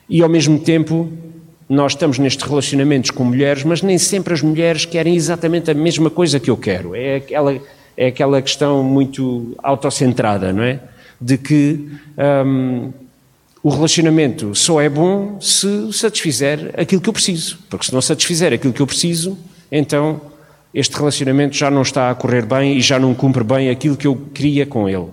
[0.10, 1.12] E ao mesmo tempo,
[1.70, 6.10] nós estamos nestes relacionamentos com mulheres, mas nem sempre as mulheres querem exatamente a mesma
[6.10, 6.96] coisa que eu quero.
[6.96, 7.62] É aquela,
[7.96, 10.80] é aquela questão muito autocentrada, não é?
[11.22, 11.88] De que
[12.46, 12.92] um,
[13.62, 17.60] o relacionamento só é bom se satisfizer aquilo que eu preciso.
[17.70, 19.38] Porque se não satisfizer aquilo que eu preciso,
[19.72, 20.22] então
[20.74, 24.08] este relacionamento já não está a correr bem e já não cumpre bem aquilo que
[24.08, 25.08] eu queria com ele.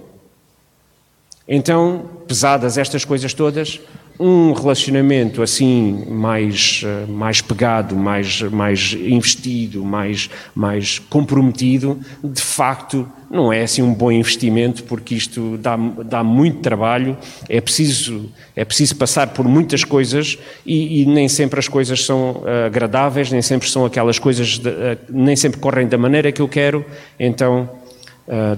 [1.48, 3.80] Então, pesadas estas coisas todas,
[4.18, 13.06] um relacionamento assim mais, eh, mais pegado, mais, mais investido, mais, mais comprometido, de facto
[13.30, 17.16] não é assim um bom investimento porque isto dá, dá muito trabalho,
[17.48, 22.36] é preciso, é preciso passar por muitas coisas e, e nem sempre as coisas são
[22.36, 26.40] uh, agradáveis, nem sempre são aquelas coisas, de, uh, nem sempre correm da maneira que
[26.40, 26.84] eu quero,
[27.18, 27.68] então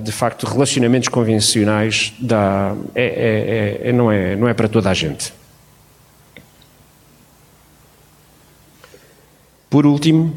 [0.02, 4.94] de facto, relacionamentos convencionais dá, é, é, é, não, é, não é para toda a
[4.94, 5.30] gente.
[9.70, 10.34] Por último,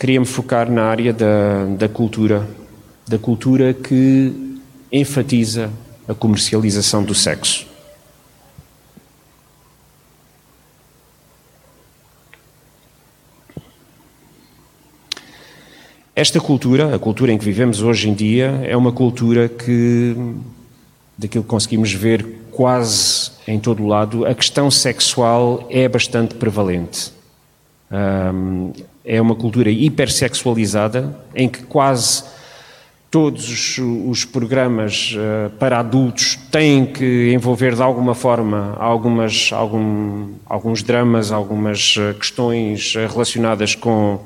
[0.00, 2.48] queria-me focar na área da, da cultura,
[3.06, 4.58] da cultura que
[4.90, 5.70] enfatiza
[6.08, 7.68] a comercialização do sexo.
[16.16, 20.16] Esta cultura, a cultura em que vivemos hoje em dia, é uma cultura que,
[21.16, 27.12] daquilo que conseguimos ver quase em todo o lado, a questão sexual é bastante prevalente.
[27.94, 28.72] Um,
[29.04, 32.24] é uma cultura hipersexualizada, em que quase
[33.08, 40.82] todos os, programas uh, para adultos têm que envolver de alguma forma algumas, algum, alguns
[40.82, 44.18] dramas, algumas uh, questões uh, relacionadas com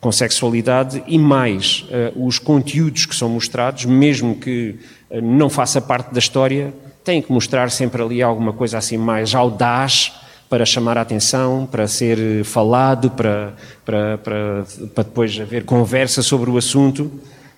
[0.00, 4.78] com sexualidade e mais uh, os conteúdos que são mostrados, mesmo que
[5.20, 10.12] não faça parte da história, tem que mostrar sempre ali alguma coisa assim mais audaz
[10.48, 13.52] para chamar a atenção, para ser falado, para,
[13.84, 17.10] para, para, para depois haver conversa sobre o assunto.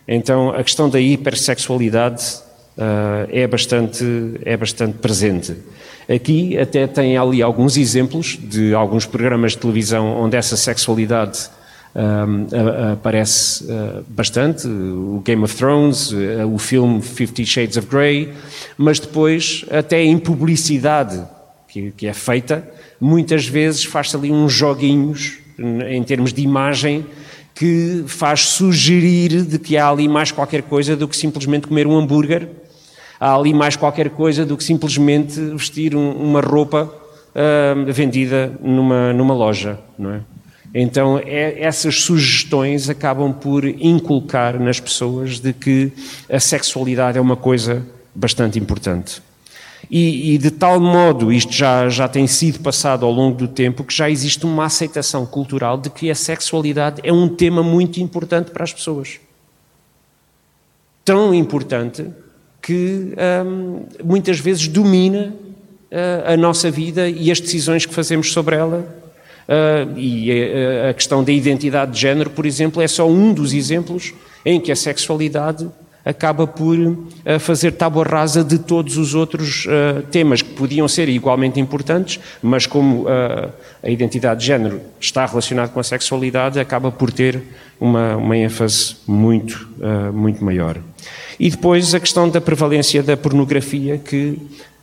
[0.06, 2.24] Então a questão da hipersexualidade
[2.76, 4.04] uh, é, bastante,
[4.44, 5.56] é bastante presente.
[6.08, 11.48] Aqui até tem ali alguns exemplos de alguns programas de televisão onde essa sexualidade
[12.92, 18.32] aparece uh, bastante, o Game of Thrones, uh, o filme Fifty Shades of Grey,
[18.78, 21.20] mas depois até em publicidade
[21.68, 22.64] que, que é feita,
[23.00, 25.38] muitas vezes faz-se ali uns joguinhos
[25.88, 27.06] em termos de imagem
[27.54, 31.96] que faz sugerir de que há ali mais qualquer coisa do que simplesmente comer um
[31.98, 32.48] hambúrguer,
[33.18, 39.12] há ali mais qualquer coisa do que simplesmente vestir um, uma roupa uh, vendida numa,
[39.12, 40.20] numa loja, não é?
[40.72, 45.92] Então, é, essas sugestões acabam por inculcar nas pessoas de que
[46.30, 47.84] a sexualidade é uma coisa
[48.14, 49.20] bastante importante.
[49.90, 53.82] E, e, de tal modo, isto já, já tem sido passado ao longo do tempo,
[53.82, 58.52] que já existe uma aceitação cultural de que a sexualidade é um tema muito importante
[58.52, 59.18] para as pessoas.
[61.04, 62.06] Tão importante
[62.62, 63.14] que
[63.44, 65.34] hum, muitas vezes domina
[65.90, 69.00] uh, a nossa vida e as decisões que fazemos sobre ela
[69.50, 73.52] Uh, e a, a, questão da identidade de género, por exemplo, é só um dos
[73.52, 74.14] exemplos
[74.44, 75.68] em que a sexualidade
[76.04, 76.98] acaba por uh,
[77.38, 82.66] fazer tábua rasa de todos os outros uh, temas que podiam ser igualmente importantes, mas
[82.66, 87.42] como a identidade de género está relacionada com a sexualidade, acaba por ter
[87.80, 89.68] uma, uma ênfase muito,
[90.12, 90.78] muito maior.
[91.38, 94.38] E depois a questão da prevalência da pornografia, que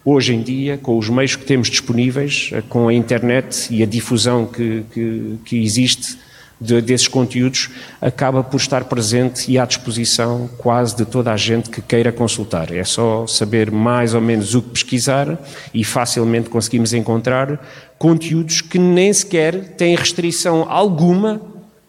[0.09, 3.85] hoje em dia, com os meios que temos disponíveis, eh, com a internet e a
[3.85, 6.17] difusão que, que, que existe
[6.59, 7.69] de, desses conteúdos,
[8.01, 12.73] acaba por estar presente e à disposição quase de toda a gente que queira consultar.
[12.73, 15.37] É só saber mais ou menos o que pesquisar
[15.73, 17.59] e facilmente conseguimos encontrar
[17.97, 21.41] conteúdos que nem sequer têm restrição alguma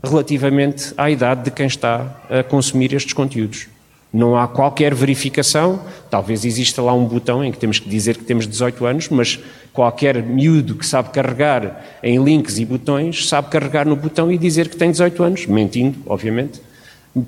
[0.02, 3.68] relativamente à idade de quem está a consumir estes conteúdos.
[4.12, 5.80] Não há qualquer verificação,
[6.10, 9.38] talvez exista lá um botão em que temos que dizer que temos 18 anos, mas
[9.72, 14.68] qualquer miúdo que sabe carregar em links e botões sabe carregar no botão e dizer
[14.68, 16.60] que tem 18 anos, mentindo, obviamente,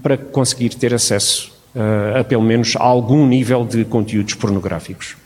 [0.02, 5.16] para conseguir ter acesso uh, a pelo menos a algum nível de conteúdos pornográficos.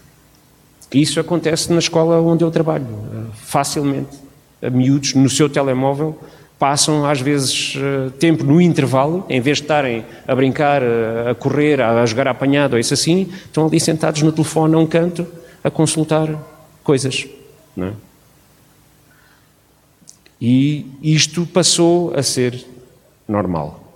[0.92, 4.24] Isso acontece na escola onde eu trabalho, uh, facilmente.
[4.62, 6.18] A miúdos no seu telemóvel
[6.64, 11.34] passam às vezes eh, tempo no intervalo, em vez de estarem a brincar, eh, a
[11.34, 15.26] correr, a jogar apanhado ou isso assim, estão ali sentados no telefone a um canto
[15.62, 16.26] a consultar
[16.82, 17.26] coisas.
[17.76, 17.90] É?
[20.40, 22.64] E isto passou a ser
[23.28, 23.94] normal.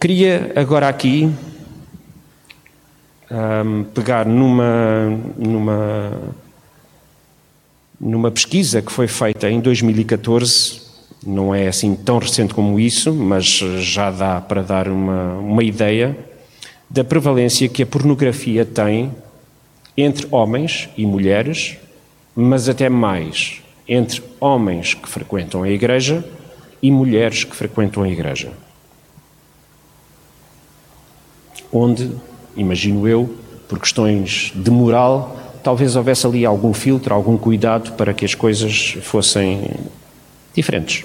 [0.00, 1.32] Queria agora aqui
[3.30, 6.10] um, pegar numa, numa
[8.00, 10.82] numa pesquisa que foi feita em 2014,
[11.26, 16.16] não é assim tão recente como isso, mas já dá para dar uma, uma ideia
[16.88, 19.12] da prevalência que a pornografia tem
[19.96, 21.76] entre homens e mulheres,
[22.34, 26.24] mas até mais entre homens que frequentam a igreja
[26.80, 28.52] e mulheres que frequentam a igreja.
[31.72, 32.12] Onde,
[32.56, 33.34] imagino eu,
[33.68, 38.96] por questões de moral, talvez houvesse ali algum filtro, algum cuidado para que as coisas
[39.02, 39.70] fossem
[40.54, 41.04] diferentes.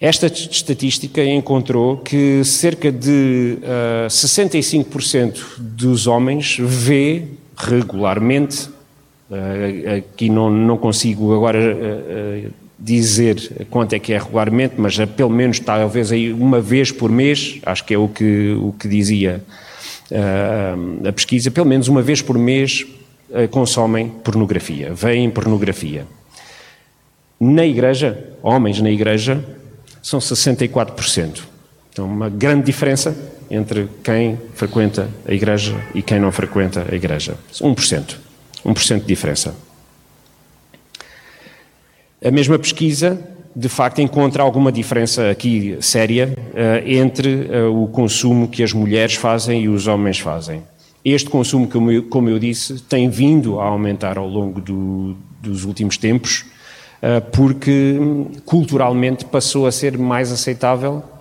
[0.00, 7.24] Esta estatística encontrou que cerca de uh, 65% dos homens vê
[7.56, 8.68] regularmente,
[9.30, 15.06] uh, aqui não, não consigo agora uh, dizer quanto é que é regularmente, mas é
[15.06, 18.86] pelo menos talvez aí uma vez por mês, acho que é o que, o que
[18.86, 19.42] dizia
[21.06, 22.86] a pesquisa, pelo menos uma vez por mês
[23.50, 26.06] consomem pornografia, veem pornografia.
[27.40, 29.44] Na igreja, homens na igreja,
[30.02, 31.42] são 64%.
[31.92, 33.16] Então, uma grande diferença
[33.50, 37.36] entre quem frequenta a igreja e quem não frequenta a igreja.
[37.52, 38.16] 1%.
[38.64, 39.54] 1% de diferença.
[42.24, 43.20] A mesma pesquisa,
[43.54, 49.14] de facto, encontra alguma diferença aqui séria uh, entre uh, o consumo que as mulheres
[49.14, 50.62] fazem e os homens fazem.
[51.04, 55.64] Este consumo, como eu, como eu disse, tem vindo a aumentar ao longo do, dos
[55.64, 56.46] últimos tempos
[57.06, 57.98] eh, porque
[58.46, 61.13] culturalmente passou a ser mais aceitável eh,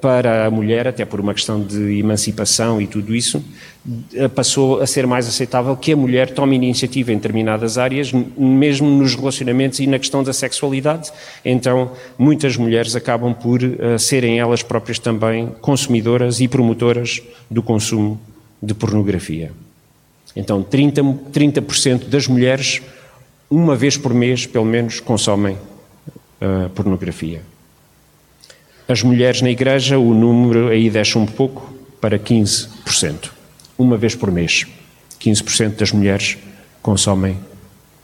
[0.00, 3.44] para a mulher, até por uma questão de emancipação e tudo isso,
[4.14, 8.88] eh, passou a ser mais aceitável que a mulher tome iniciativa em determinadas áreas, mesmo
[8.88, 11.10] nos relacionamentos e na questão da sexualidade.
[11.44, 13.60] Então, muitas mulheres acabam por
[13.98, 17.20] serem elas próprias também consumidoras e promotoras
[17.50, 18.20] do consumo
[18.62, 19.50] de pornografia.
[20.36, 21.62] Então, 30%, 30
[22.08, 22.80] das mulheres
[23.50, 27.42] uma vez por mês, pelo menos, consomem uh, pornografia.
[28.88, 33.30] As mulheres na igreja, o número aí desce um pouco para 15%.
[33.76, 34.64] Uma vez por mês,
[35.20, 36.38] 15% das mulheres
[36.80, 37.36] consomem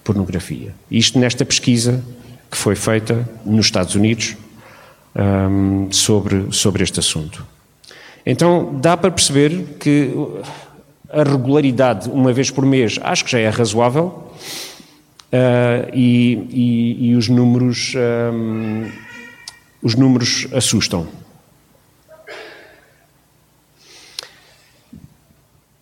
[0.02, 0.74] pornografia.
[0.90, 2.02] Isto nesta pesquisa
[2.50, 4.36] que foi feita nos Estados Unidos
[5.14, 7.46] um, sobre, sobre este assunto.
[8.26, 10.12] Então, dá para perceber que
[11.12, 14.30] a regularidade, uma vez por mês, acho que já é razoável.
[15.32, 18.86] Uh, e, e, e, os números um,
[19.82, 21.08] os números assustam.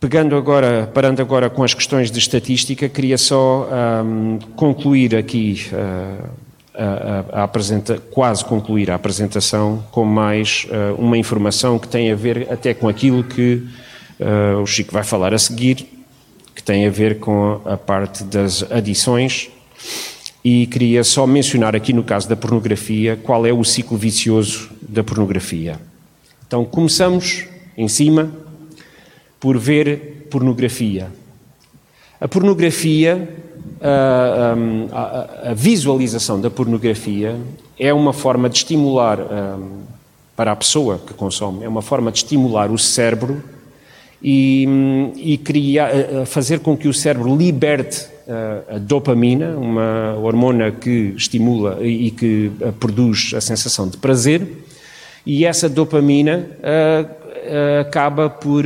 [0.00, 3.68] Pegando agora, parando agora com as questões de estatística, queria só
[4.02, 6.30] um, concluir aqui uh,
[6.74, 12.14] a, a, a quase concluir a apresentação com mais uh, uma informação que tem a
[12.14, 13.66] ver até com aquilo que
[14.62, 15.88] o Chico vai falar a seguir,
[16.54, 19.50] que tem a ver com a parte das adições
[20.44, 25.04] e queria só mencionar aqui no caso da pornografia qual é o ciclo vicioso da
[25.04, 25.78] pornografia.
[26.46, 28.30] Então começamos em cima
[29.38, 31.10] por ver pornografia.
[32.20, 33.28] A pornografia,
[33.80, 34.54] a,
[34.92, 37.38] a, a visualização da pornografia
[37.78, 39.18] é uma forma de estimular
[40.36, 43.42] para a pessoa que consome, é uma forma de estimular o cérebro
[44.22, 44.66] e,
[45.16, 45.90] e criar,
[46.26, 48.06] fazer com que o cérebro liberte
[48.68, 54.46] a dopamina, uma hormona que estimula e que produz a sensação de prazer,
[55.26, 56.46] e essa dopamina
[57.80, 58.64] acaba por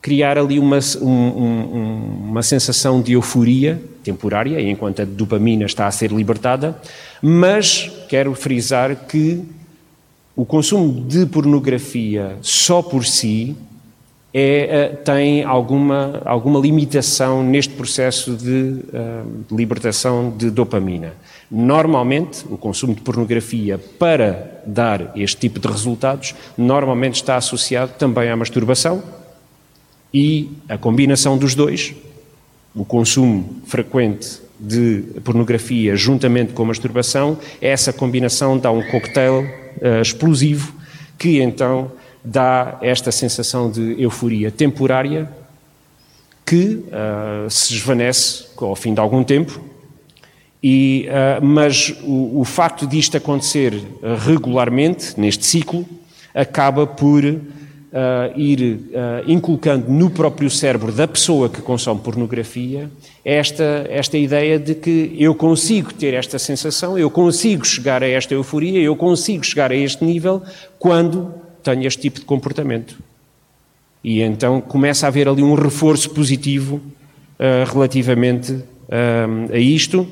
[0.00, 6.10] criar ali uma, um, uma sensação de euforia temporária, enquanto a dopamina está a ser
[6.10, 6.76] libertada,
[7.22, 9.42] mas quero frisar que
[10.34, 13.54] o consumo de pornografia só por si
[14.34, 21.12] é, eh, tem alguma, alguma limitação neste processo de, uh, de libertação de dopamina.
[21.50, 28.30] Normalmente, o consumo de pornografia para dar este tipo de resultados, normalmente está associado também
[28.30, 29.02] à masturbação
[30.14, 31.94] e a combinação dos dois,
[32.74, 40.00] o consumo frequente de pornografia juntamente com a masturbação, essa combinação dá um coquetel uh,
[40.00, 40.72] explosivo
[41.18, 41.92] que então
[42.24, 45.28] dá esta sensação de euforia temporária
[46.46, 49.60] que uh, se desvanece ao fim de algum tempo,
[50.62, 53.74] e, uh, mas o, o, facto disto acontecer
[54.24, 55.84] regularmente, neste ciclo,
[56.34, 57.40] acaba por uh,
[58.36, 58.80] ir
[59.26, 62.90] inculcando no próprio cérebro da pessoa que consome pornografia
[63.24, 68.34] esta, esta ideia de que eu consigo ter esta sensação, eu consigo chegar a esta
[68.34, 70.42] euforia, eu consigo chegar a este nível
[70.78, 72.98] quando tenho este tipo de comportamento.
[74.04, 76.80] E então começa a haver ali um reforço positivo
[77.72, 78.58] relativamente
[79.52, 80.06] a isto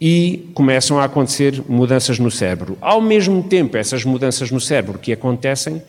[0.00, 2.76] e começam a acontecer mudanças no cérebro.
[2.80, 5.82] Ao mesmo tempo, essas mudanças no cérebro que acontecem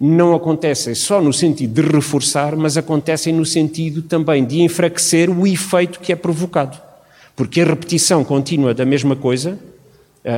[0.00, 5.46] não acontecem só no sentido de reforçar, mas acontecem no sentido também de enfraquecer o
[5.46, 6.80] efeito que é provocado.
[7.36, 9.58] Porque a repetição contínua da mesma coisa,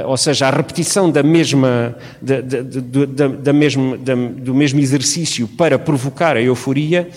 [0.04, 5.78] ou seja, a repetição da mesma, da, da, da, da mesmo, do mesmo exercício para
[5.78, 7.08] provocar a euforia,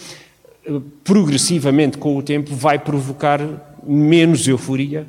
[0.63, 0.71] eh,
[1.03, 3.41] progressivamente com o tempo vai provocar
[3.83, 5.07] menos euforia.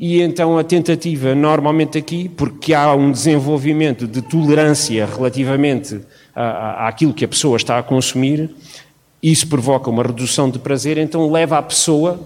[0.00, 6.00] E então a tentativa, normalmente aqui, porque há um desenvolvimento de tolerância relativamente
[6.34, 8.50] à, àquilo que a pessoa está a consumir,
[9.22, 12.18] isso provoca uma redução de prazer, então leva a pessoa,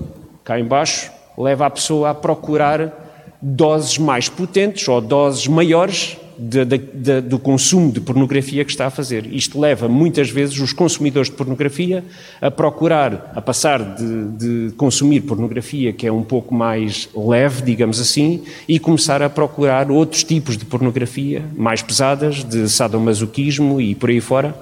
[0.45, 3.08] cá embaixo, leva a pessoa a procurar
[3.41, 8.87] doses mais potentes ou doses maiores de, de, de, do consumo de pornografia que está
[8.87, 9.27] a fazer.
[9.33, 12.05] Isto leva muitas vezes os consumidores de pornografia
[12.41, 18.45] a procurar, a passar de, consumir pornografia que é um pouco mais leve, digamos assim,
[18.69, 24.21] e começar a procurar outros tipos de pornografia mais pesadas, de sadomasoquismo e por aí
[24.21, 24.55] fora.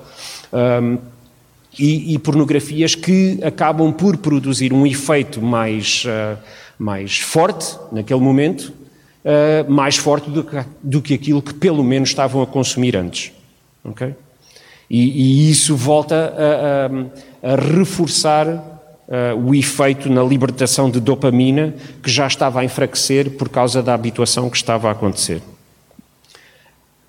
[0.53, 0.99] Um,
[1.79, 6.39] e, e, pornografias que acabam por produzir um efeito mais, uh,
[6.79, 8.73] mais forte naquele momento
[9.27, 13.33] uh, mais forte do que, do que aquilo que pelo menos estavam a consumir antes.
[13.85, 14.15] Okay?
[14.89, 16.33] E, e isso volta
[17.43, 22.65] a, a, a reforçar uh, o efeito na libertação de dopamina que já estava a
[22.65, 25.43] enfraquecer por causa da habituação que estava a acontecer.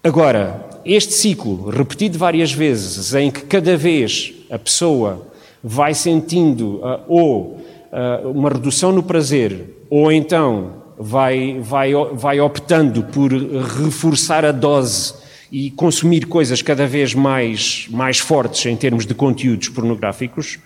[0.04, 5.28] Agora, este ciclo, repetido várias vezes, em que cada vez a pessoa
[5.64, 7.62] vai sentindo uh, ou
[7.92, 15.14] uh, uma redução no prazer, ou então vai, vai, vai optando por reforçar a dose
[15.52, 20.60] e consumir coisas cada vez mais, mais fortes em termos de conteúdos pornográficos,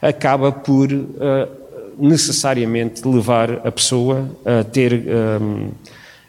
[0.00, 1.60] acaba por uh,
[1.98, 5.68] necessariamente levar a pessoa a ter, um,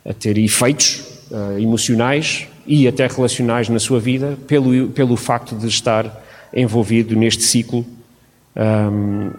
[0.05, 5.55] eh, a ter efeitos uh, emocionais e até relacionais na sua vida pelo, pelo facto
[5.55, 6.21] de estar
[6.53, 7.85] envolvido neste ciclo
[8.55, 9.31] um,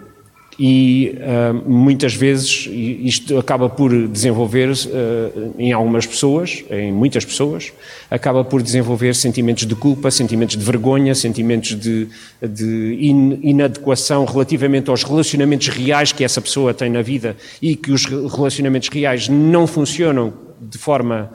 [0.59, 7.71] e uh, muitas vezes isto acaba por desenvolver uh, em algumas pessoas, em muitas pessoas,
[8.09, 12.07] acaba por desenvolver sentimentos de culpa, sentimentos de vergonha, sentimentos de,
[12.41, 17.91] de in, inadequação relativamente aos relacionamentos reais que essa pessoa tem na vida e que
[17.91, 21.31] os relacionamentos reais não funcionam de forma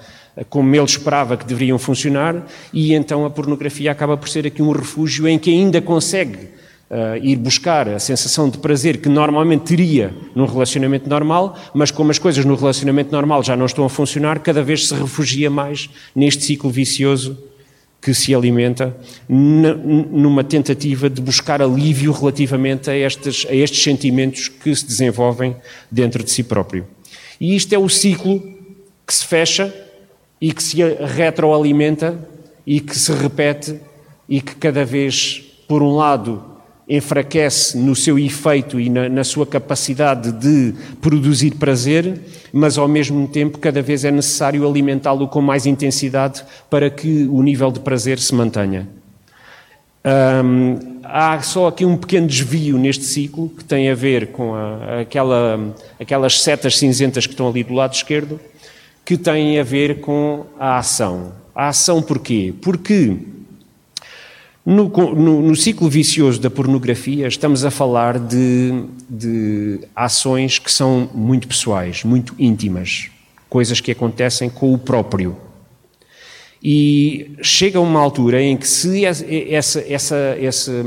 [0.49, 4.71] como ele esperava que deveriam funcionar, e então a pornografia acaba por ser aqui um
[4.71, 6.58] refúgio em que ainda consegue
[6.91, 12.11] uh, ir buscar a sensação de prazer que normalmente teria num relacionamento normal, mas como
[12.11, 15.91] as coisas no relacionamento normal já não estão a funcionar, cada vez se refugia mais
[16.15, 17.37] neste ciclo vicioso
[18.01, 18.97] que se alimenta
[19.29, 25.57] numa tentativa de buscar alívio relativamente a estes, a estes sentimentos que se desenvolvem
[25.91, 26.87] dentro de si próprio.
[27.41, 28.41] E isto é o ciclo
[29.05, 29.75] que se fecha
[30.41, 30.77] e que se
[31.17, 32.19] retroalimenta
[32.65, 33.81] e que se repete
[34.29, 36.45] e que cada vez, por um lado,
[36.89, 40.73] enfraquece no seu efeito e na, na, sua capacidade de
[41.03, 42.19] produzir prazer,
[42.53, 47.43] mas ao mesmo tempo cada vez é necessário alimentá-lo com mais intensidade para que o
[47.43, 48.89] nível de prazer se mantenha.
[51.05, 55.75] Há só aqui um pequeno desvio neste ciclo que tem a ver com a, aquela,
[56.01, 58.41] aquelas setas cinzentas que estão ali do lado esquerdo,
[59.05, 61.33] que têm a ver com a ação.
[61.55, 62.55] A ação porquê?
[62.61, 63.17] Porque
[64.69, 71.09] no, no, no, ciclo vicioso da pornografia, estamos a falar de, de ações que são
[71.15, 73.09] muito pessoais, muito íntimas,
[73.49, 75.35] coisas que acontecem com o próprio.
[76.63, 79.25] E chega uma altura em que, se essa,
[79.89, 80.85] essa, esse,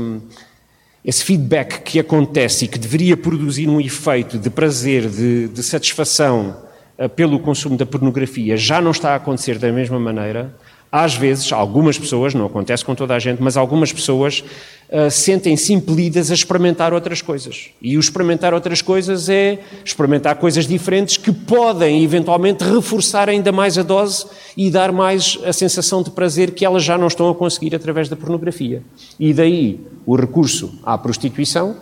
[1.04, 6.56] esse feedback que acontece e que deveria produzir um efeito de prazer, de, de satisfação
[6.96, 10.54] eh, pelo consumo da pornografia, já não está a acontecer da mesma maneira,
[10.92, 14.44] às vezes, algumas pessoas, não acontece com toda a gente, mas algumas pessoas
[14.90, 17.70] uh, sentem-se impelidas a experimentar outras coisas.
[17.80, 23.78] E o experimentar outras coisas é experimentar coisas diferentes que podem eventualmente reforçar ainda mais
[23.78, 27.34] a dose e dar mais a sensação de prazer que elas já não estão a
[27.34, 28.82] conseguir através da pornografia.
[29.18, 31.74] E daí o recurso à prostituição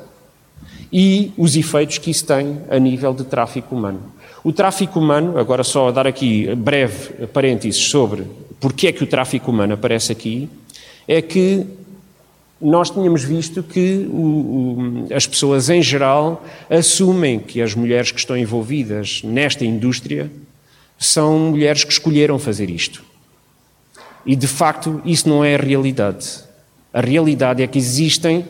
[0.93, 4.01] e os efeitos que isso tem a nível de tráfico humano.
[4.45, 8.25] O tráfico humano, agora só dar aqui breve parênteses sobre
[8.61, 10.49] porque é que o tráfico humano aparece aqui,
[11.09, 11.67] é que
[12.61, 18.19] nós tínhamos visto que o, o, as pessoas em geral assumem que as mulheres que
[18.19, 20.31] estão envolvidas nesta indústria
[20.99, 23.03] são mulheres que escolheram fazer isto.
[24.27, 26.45] E de facto isso não é a realidade.
[26.93, 28.45] A realidade é que existem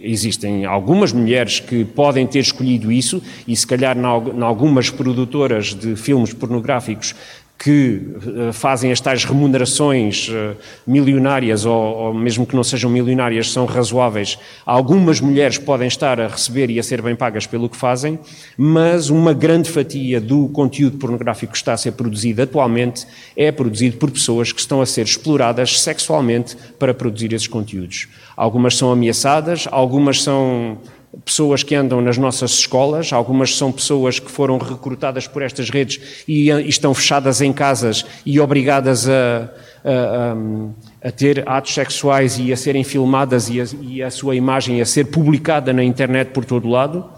[0.00, 5.96] existem algumas mulheres que podem ter escolhido isso, e se calhar em algumas produtoras de
[5.96, 7.14] filmes pornográficos
[7.58, 10.56] que uh, fazem as tais remunerações uh,
[10.86, 14.38] milionárias, ou, ou, mesmo que não sejam milionárias, são razoáveis.
[14.64, 18.16] Algumas mulheres podem estar a receber e a ser bem pagas pelo que fazem,
[18.56, 23.04] mas uma grande fatia do conteúdo pornográfico que está a ser produzido atualmente
[23.36, 28.06] é produzido por pessoas que estão a ser exploradas sexualmente para produzir esses conteúdos.
[28.36, 30.78] Algumas são ameaçadas, algumas são
[31.24, 36.24] pessoas que andam nas nossas escolas, algumas são pessoas que foram recrutadas por estas redes
[36.26, 39.50] e, estão fechadas em casas e obrigadas a,
[39.84, 44.80] a, a, ter atos sexuais e a serem filmadas e a, e a sua imagem
[44.80, 47.08] a ser publicada na internet por todo lado.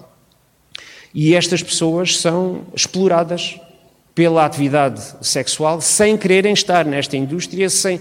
[1.13, 3.59] E estas pessoas são exploradas
[4.21, 7.99] pela atividade sexual sem quererem estar nesta indústria, sem,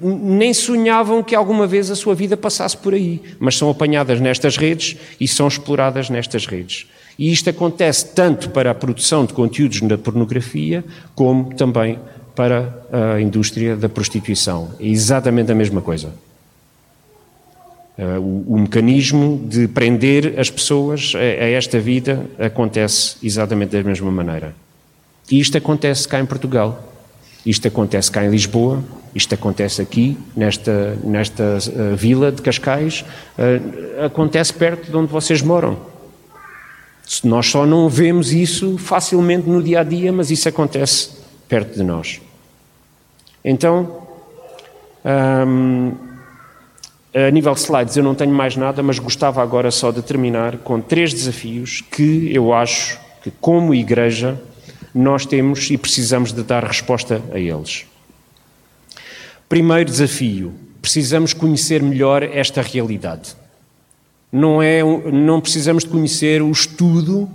[0.00, 4.56] nem sonhavam que alguma vez a sua vida passasse por aí, mas são apanhadas nestas
[4.56, 6.86] redes e são exploradas nestas redes.
[7.18, 10.82] E isto acontece tanto para a produção de conteúdos na pornografia,
[11.14, 11.98] como também
[12.34, 14.70] para a indústria da prostituição.
[14.80, 16.14] É exatamente a mesma coisa.
[17.98, 23.82] Uh, o, o, mecanismo de prender as pessoas a, a esta vida acontece exatamente da
[23.82, 24.54] mesma maneira.
[25.30, 26.92] E isto acontece cá em Portugal.
[27.44, 28.82] Isto acontece cá em Lisboa,
[29.14, 33.04] isto acontece aqui, nesta, nesta uh, vila de Cascais,
[33.38, 35.78] uh, acontece perto de onde vocês moram.
[37.24, 41.10] Nós só não vemos isso facilmente no dia a dia, mas isso acontece
[41.48, 42.20] perto de nós.
[43.42, 44.02] Então,
[45.46, 45.94] um,
[47.14, 50.58] a nível de slides eu não tenho mais nada, mas gostava agora só de terminar
[50.58, 54.38] com três desafios que eu acho que, como igreja,
[54.94, 57.86] nós temos e precisamos de dar resposta a eles.
[59.48, 63.36] Primeiro desafio: precisamos conhecer melhor esta realidade.
[64.30, 67.28] Não, é, não precisamos de conhecer o estudo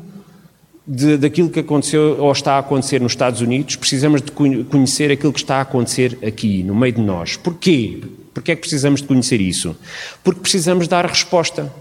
[0.87, 5.33] de, daquilo que aconteceu ou está a acontecer nos Estados Unidos, precisamos de conhecer aquilo
[5.33, 7.37] que está a acontecer aqui, no meio de nós.
[7.37, 8.01] Porquê?
[8.33, 9.75] Porquê é que precisamos de conhecer isso?
[10.23, 11.71] Porque precisamos dar resposta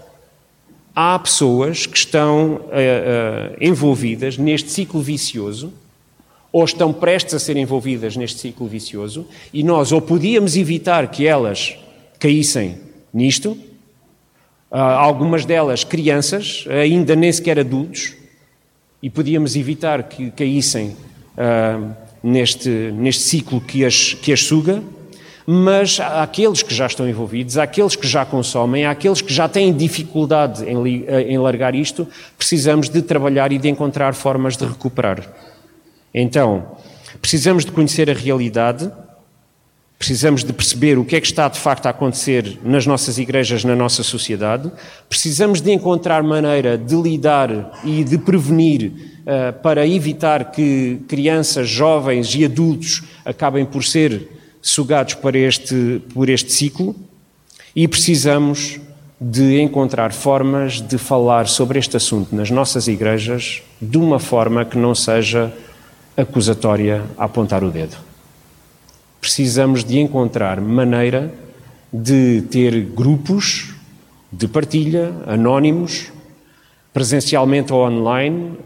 [0.95, 5.73] há pessoas que estão uh, uh, envolvidas neste ciclo vicioso
[6.51, 11.25] ou estão prestes a ser envolvidas neste ciclo vicioso e nós ou podíamos evitar que
[11.25, 11.75] elas
[12.19, 12.77] caíssem
[13.11, 13.51] nisto,
[14.71, 18.13] uh, algumas delas crianças, ainda nem sequer adultos,
[19.01, 20.95] e podíamos evitar que caíssem
[22.23, 24.81] neste, neste ciclo que as, que as suga,
[25.45, 29.33] mas há aqueles que já estão envolvidos, há aqueles que já consomem, há aqueles que
[29.33, 34.65] já têm dificuldade em, em largar isto, precisamos de trabalhar e de encontrar formas de
[34.65, 35.21] recuperar.
[36.13, 36.77] Então,
[37.21, 38.91] precisamos de conhecer a realidade,
[39.97, 43.63] precisamos de perceber o que é que está de facto a acontecer nas nossas igrejas,
[43.63, 44.71] na nossa sociedade,
[45.07, 48.91] precisamos de encontrar maneira de lidar e de prevenir
[49.21, 56.29] uh, para evitar que crianças, jovens e adultos acabem por ser sugados por este, por
[56.29, 56.95] este ciclo
[57.75, 58.79] e precisamos
[59.19, 64.77] de encontrar formas de falar sobre este assunto nas nossas igrejas de uma forma que
[64.77, 65.53] não seja
[66.15, 67.97] acusatória a apontar o dedo.
[69.19, 71.33] Precisamos de encontrar maneira
[71.91, 73.73] de ter grupos
[74.31, 76.11] de partilha, anónimos,
[76.93, 78.57] presencialmente ou online.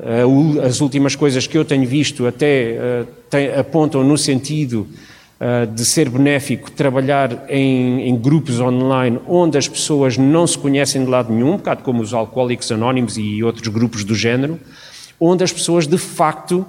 [0.66, 4.88] As últimas coisas que eu tenho visto até eh, apontam no sentido
[5.76, 11.10] de ser benéfico trabalhar em, em, grupos online onde as pessoas não se conhecem de
[11.12, 14.60] lado nenhum, um bocado como os Alcoólicos Anónimos e outros grupos do género,
[15.20, 16.66] onde as pessoas de facto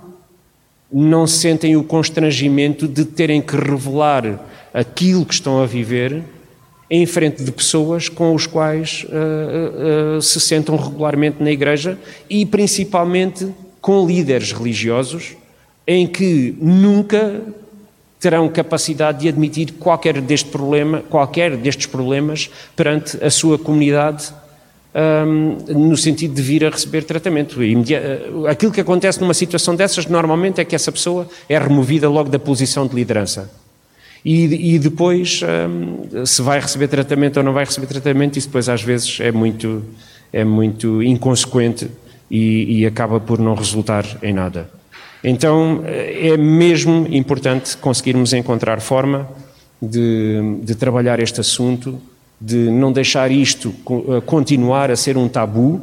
[0.93, 4.39] não sentem o constrangimento de terem que revelar
[4.73, 6.23] aquilo que estão a viver
[6.91, 11.99] em frente de pessoas com os quais uh, uh, se sentam regularmente na igreja
[12.31, 15.37] e principalmente com líderes religiosos
[15.87, 17.43] em que nunca
[18.21, 24.33] terão capacidade de admitir qualquer deste problema, qualquer destes problemas perante a sua comunidade
[24.95, 27.63] um, no sentido de vir a receber tratamento.
[27.63, 32.29] Eh, aquilo que acontece numa situação dessas normalmente é que essa pessoa é removida logo
[32.29, 33.51] da posição de liderança.
[34.25, 38.69] E, e depois, um, se vai receber tratamento ou não vai receber tratamento, isso depois
[38.69, 39.85] às vezes é muito,
[40.33, 41.89] é muito inconsequente
[42.31, 44.78] e, e acaba por não resultar em nada.
[45.29, 49.29] Então é mesmo importante conseguirmos encontrar forma
[49.81, 52.01] de, de trabalhar este assunto,
[52.41, 55.83] de não deixar isto eh, continuar a ser um tabu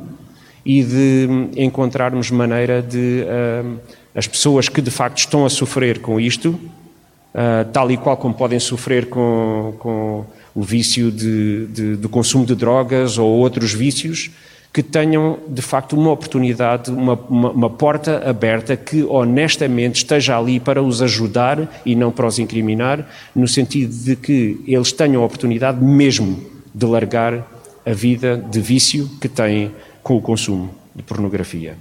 [0.65, 1.27] e de
[1.57, 3.79] encontrarmos maneira de uh,
[4.15, 8.33] as pessoas que de facto estão a sofrer com isto, uh, tal e qual como
[8.33, 10.25] podem sofrer com, com,
[10.55, 14.31] o vício de, de, de consumo de drogas ou outros vícios
[14.75, 20.59] que tenham de facto uma oportunidade, uma, uma, uma, porta aberta que honestamente esteja ali
[20.59, 25.25] para os ajudar e não para os incriminar, no sentido de que eles tenham a
[25.25, 27.49] oportunidade mesmo de largar
[27.85, 29.71] a vida de vício que têm
[30.03, 31.77] com o consumo de pornografia.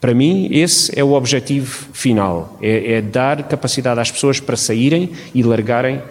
[0.00, 5.10] Para mim, esse é o objetivo final: é, é dar capacidade às pessoas para saírem
[5.32, 6.02] e largarem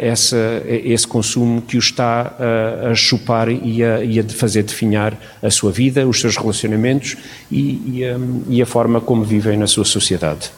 [0.00, 5.16] essa, esse consumo que o está a, a chupar e a, e a, fazer definhar
[5.42, 7.16] a sua vida, os seus relacionamentos
[7.50, 8.16] e, e, a,
[8.48, 10.50] e a forma como vivem na sua sociedade.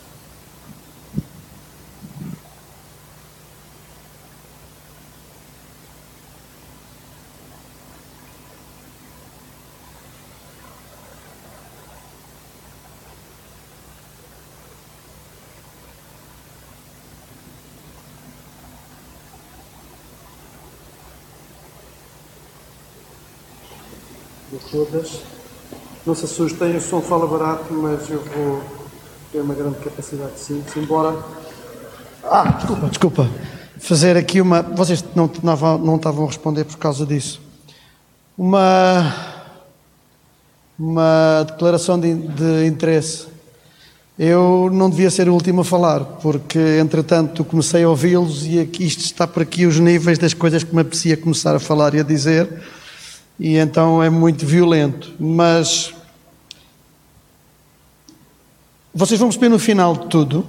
[24.99, 25.23] Todas.
[26.05, 28.63] Não se assustem, o som fala barato, mas eu vou
[29.31, 31.17] ter uma grande capacidade de síntese, embora.
[32.25, 33.31] Ah, desculpa, desculpa.
[33.79, 34.63] Fazer aqui uma.
[34.63, 37.41] Vocês não, não, não estavam a responder por causa disso.
[38.37, 39.37] Uma.
[40.79, 43.27] Uma declaração de, de interesse.
[44.17, 48.85] Eu não devia ser o último a falar, porque entretanto comecei a ouvi-los e aqui,
[48.85, 52.01] isto está por aqui os níveis das coisas que me apetecia começar a falar e
[52.01, 52.49] a dizer
[53.39, 55.13] e então é muito violento.
[55.19, 55.95] Mas
[58.93, 60.47] vocês vão perceber no final de tudo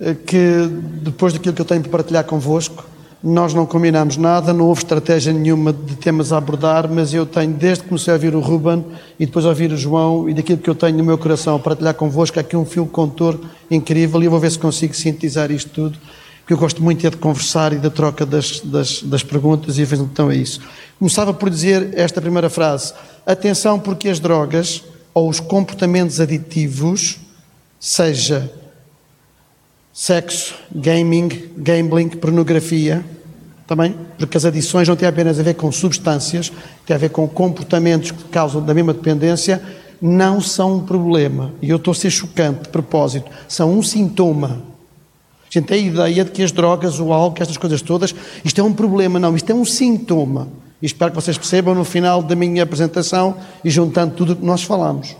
[0.00, 0.68] eh, que
[1.02, 2.84] depois daquilo que eu tenho para partilhar convosco,
[3.22, 7.54] nós não combinamos nada, não houve estratégia nenhuma de temas a abordar, mas eu tenho,
[7.54, 8.84] desde que comecei a ouvir o Ruben
[9.18, 11.58] e depois a ouvir o João, e daquilo que eu tenho no meu coração a
[11.58, 13.40] partilhar convosco, aqui um fio contor
[13.70, 15.98] incrível, e eu vou ver se consigo sintetizar isto tudo
[16.46, 19.82] que eu gosto muito é de conversar e da troca das, das, das perguntas, e
[19.82, 20.60] então é isso.
[20.98, 22.92] Começava por dizer esta primeira frase:
[23.26, 24.82] atenção, porque as drogas
[25.12, 27.18] ou os comportamentos aditivos,
[27.78, 28.50] seja
[29.92, 33.04] sexo, gaming, gambling, pornografia,
[33.66, 36.52] também, porque as adições não têm apenas a ver com substâncias,
[36.84, 39.62] têm a ver com comportamentos que causam da mesma dependência,
[40.02, 41.52] não são um problema.
[41.62, 44.74] E eu estou a ser chocante de propósito, são um sintoma
[45.54, 48.12] a gente tem a ideia de que as drogas, o álcool, estas coisas todas,
[48.44, 49.20] isto é um problema.
[49.20, 50.48] Não, isto é um sintoma.
[50.82, 54.44] E espero que vocês percebam no final da minha apresentação e juntando tudo o que
[54.44, 55.16] nós falamos.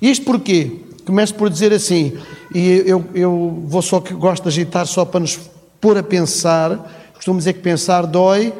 [0.00, 0.80] Isto porquê?
[1.04, 2.16] Começo por dizer assim,
[2.54, 5.38] e eu, eu vou só que gosto de agitar só para nos
[5.80, 7.12] pôr a pensar.
[7.14, 8.52] Costumo dizer que pensar dói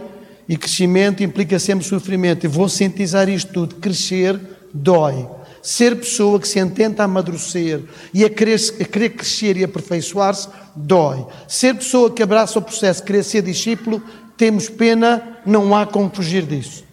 [0.48, 2.44] e crescimento implica sempre sofrimento.
[2.44, 3.74] E vou sintetizar isto tudo.
[3.76, 4.38] Crescer
[4.72, 5.26] dói.
[5.60, 7.82] Ser pessoa que se intenta amadurecer
[8.14, 11.26] e a querer, a querer crescer e aperfeiçoar-se, dói.
[11.48, 14.00] Ser pessoa que abraça o processo, querer ser discípulo,
[14.36, 16.84] temos pena, não há como fugir disso.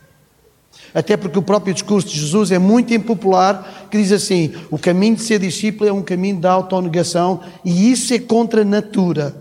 [0.93, 5.15] Até porque o próprio discurso de Jesus é muito impopular, que diz assim: o caminho
[5.15, 9.35] de ser discípulo é um caminho de autonegação e isso é contra a natura.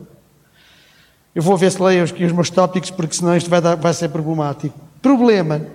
[1.34, 3.92] Eu vou ver se leio aqui os meus tópicos, porque senão isto vai, dar, vai
[3.92, 4.78] ser problemático.
[5.02, 5.66] Problema: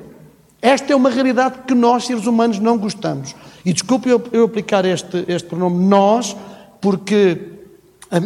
[0.61, 3.35] esta é uma realidade que nós, seres humanos, não gostamos.
[3.63, 6.35] E desculpe eu, eu aplicar este, este pronome nós,
[6.81, 7.56] porque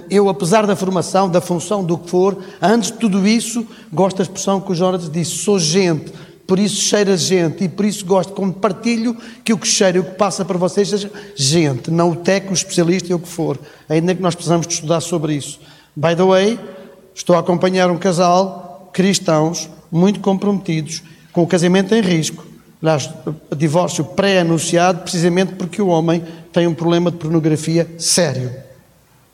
[0.10, 4.24] eu, apesar da formação, da função, do que for, antes de tudo isso, gosto da
[4.24, 6.14] expressão que o Jonas disse: sou gente,
[6.46, 10.02] por isso cheira gente, e por isso gosto, como partilho, que o que cheira e
[10.02, 13.28] o que passa para vocês seja gente, não o técnico, o especialista e o que
[13.28, 13.58] for.
[13.90, 15.60] Ainda que nós precisamos de estudar sobre isso.
[15.96, 16.60] By the way,
[17.16, 21.02] estou a acompanhar um casal, cristãos, muito comprometidos,
[21.34, 22.46] com o casamento em risco.
[22.82, 23.10] Aliás,
[23.56, 26.24] divórcio pré-anunciado, precisamente porque o homem
[26.54, 28.52] tem um problema de pornografia sério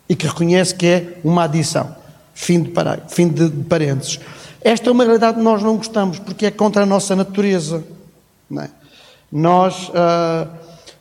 [0.09, 1.95] e que reconhece que é uma adição.
[2.33, 2.97] Fim de, para...
[3.09, 4.19] Fim de parênteses.
[4.61, 7.83] Esta é uma realidade que nós não gostamos, porque é contra a nossa natureza.
[8.59, 8.69] É?
[9.31, 10.47] Nós, uh,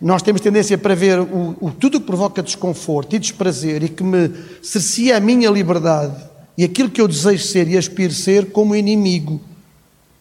[0.00, 4.02] nós temos tendência para ver o, o, tudo que provoca desconforto e desprazer e que
[4.02, 4.30] me
[4.62, 6.16] cercia a minha liberdade
[6.57, 9.40] e aquilo que eu desejo ser e aspiro ser como inimigo.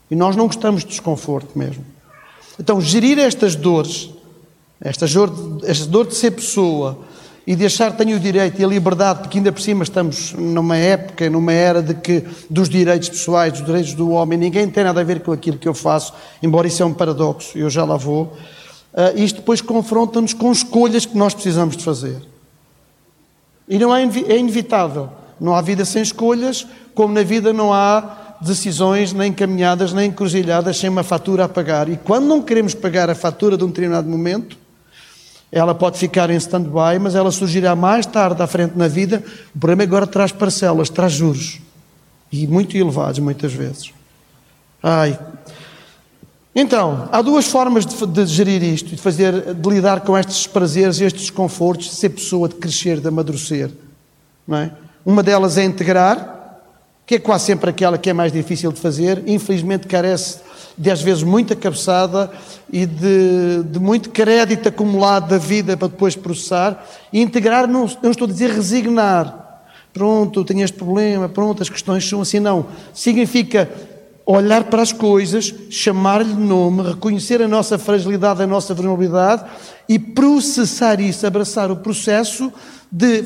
[0.09, 1.83] E nós não gostamos de desconforto mesmo.
[2.59, 4.09] Então, gerir estas dores,
[4.79, 7.04] esta dor, esta dor de ser pessoa
[7.47, 10.33] e de achar que tenho o direito e a liberdade, porque ainda por cima estamos
[10.33, 14.83] numa época, numa era de que dos direitos pessoais, dos direitos do homem, ninguém tem
[14.83, 17.83] nada a ver com aquilo que eu faço, embora isso é um paradoxo, eu já
[17.83, 18.33] lá vou.
[18.93, 22.17] Uh, isto depois confronta-nos com escolhas que nós precisamos de fazer.
[23.67, 25.09] E não é, é inevitável.
[25.39, 30.77] Não há vida sem escolhas, como na vida não há decisões nem caminhadas, nem encruzilhadas
[30.77, 31.89] sem uma fatura a pagar.
[31.89, 34.57] E quando não queremos pagar a fatura de um determinado momento,
[35.51, 39.23] ela pode ficar em stand-by, mas ela surgirá mais tarde à frente na vida.
[39.55, 41.59] O problema é agora traz parcelas, traz juros.
[42.31, 43.91] E muito elevados, muitas vezes.
[44.81, 45.17] Ai.
[46.53, 51.01] Então, há duas formas de, de gerir isto, de fazer, de lidar com estes prazeres,
[51.01, 53.69] estes desconfortos, de ser pessoa, de crescer, de amadurecer.
[54.47, 54.71] Não é?
[55.05, 56.61] Uma delas é integrar,
[57.05, 60.39] que é quase sempre aquela que é mais difícil de fazer, infelizmente carece
[60.77, 62.31] de às vezes muita cabeçada
[62.71, 66.85] e de, de, muito crédito acumulado da vida para depois processar.
[67.11, 69.43] E integrar, não, não estou a dizer resignar.
[69.93, 72.65] Pronto, tenho este problema, pronto, as questões são assim, não.
[72.93, 73.69] Significa
[74.25, 79.45] olhar para as coisas, chamar-lhe nome, reconhecer a nossa fragilidade, a nossa vulnerabilidade
[79.87, 82.51] e processar isso, abraçar o processo
[82.91, 83.23] de,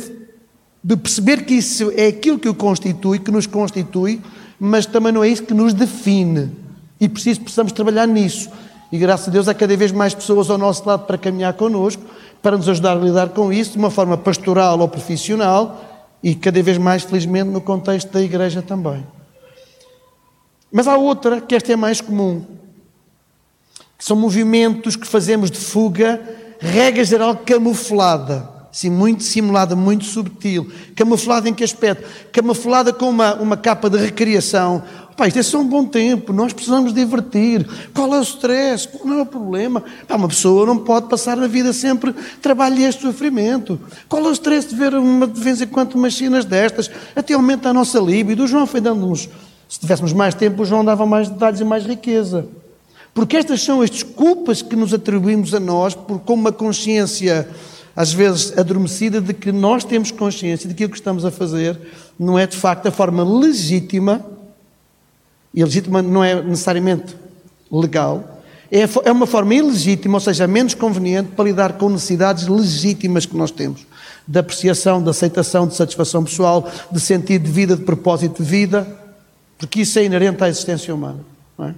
[0.83, 4.21] de perceber que isso é aquilo que o constitui, que nos constitui,
[4.59, 6.51] mas também não é isso que nos define.
[6.99, 8.49] E preciso, precisamos trabalhar nisso.
[8.91, 12.01] E graças a Deus há cada vez mais pessoas ao nosso lado para caminhar connosco,
[12.41, 15.85] para nos ajudar a lidar com isso de uma forma pastoral ou profissional
[16.23, 19.05] e cada vez mais, felizmente, no contexto da igreja também.
[20.71, 22.43] Mas há outra, que esta é mais comum,
[23.97, 26.21] que são movimentos que fazemos de fuga,
[26.59, 30.71] regra geral camuflada, assim, muito simulada, muito subtil.
[30.95, 32.07] Camuflada em que aspecto?
[32.31, 34.83] Camuflada com uma, uma capa de recriação
[35.19, 37.67] Pá, isto é um bom tempo, nós precisamos divertir.
[37.93, 38.87] Qual é o stress?
[38.87, 39.83] Qual é o problema?
[40.07, 43.77] Pá, uma pessoa não pode passar a vida sempre trabalho e este sofrimento.
[44.07, 46.89] Qual é o stress de ver uma, de vez em quando umas cenas destas?
[47.13, 48.45] Até aumenta a nossa libido.
[48.45, 49.27] O João foi dando-nos,
[49.67, 52.47] se tivéssemos mais tempo, o João dava mais detalhes e mais riqueza.
[53.13, 57.45] Porque estas são as desculpas que nos atribuímos a nós, por, com uma consciência
[57.93, 61.77] às vezes adormecida de que nós temos consciência de que o que estamos a fazer
[62.17, 64.38] não é de facto a forma legítima
[65.59, 67.17] e legítima não é necessariamente
[67.69, 68.41] legal,
[68.71, 73.35] é, é uma forma ilegítima, ou seja, menos conveniente para lidar com necessidades legítimas que
[73.35, 73.85] nós temos.
[74.25, 78.87] De apreciação, de aceitação, de satisfação pessoal, de sentido de vida, de propósito de vida,
[79.57, 81.19] porque isso é inerente à existência humana.
[81.57, 81.75] Não é?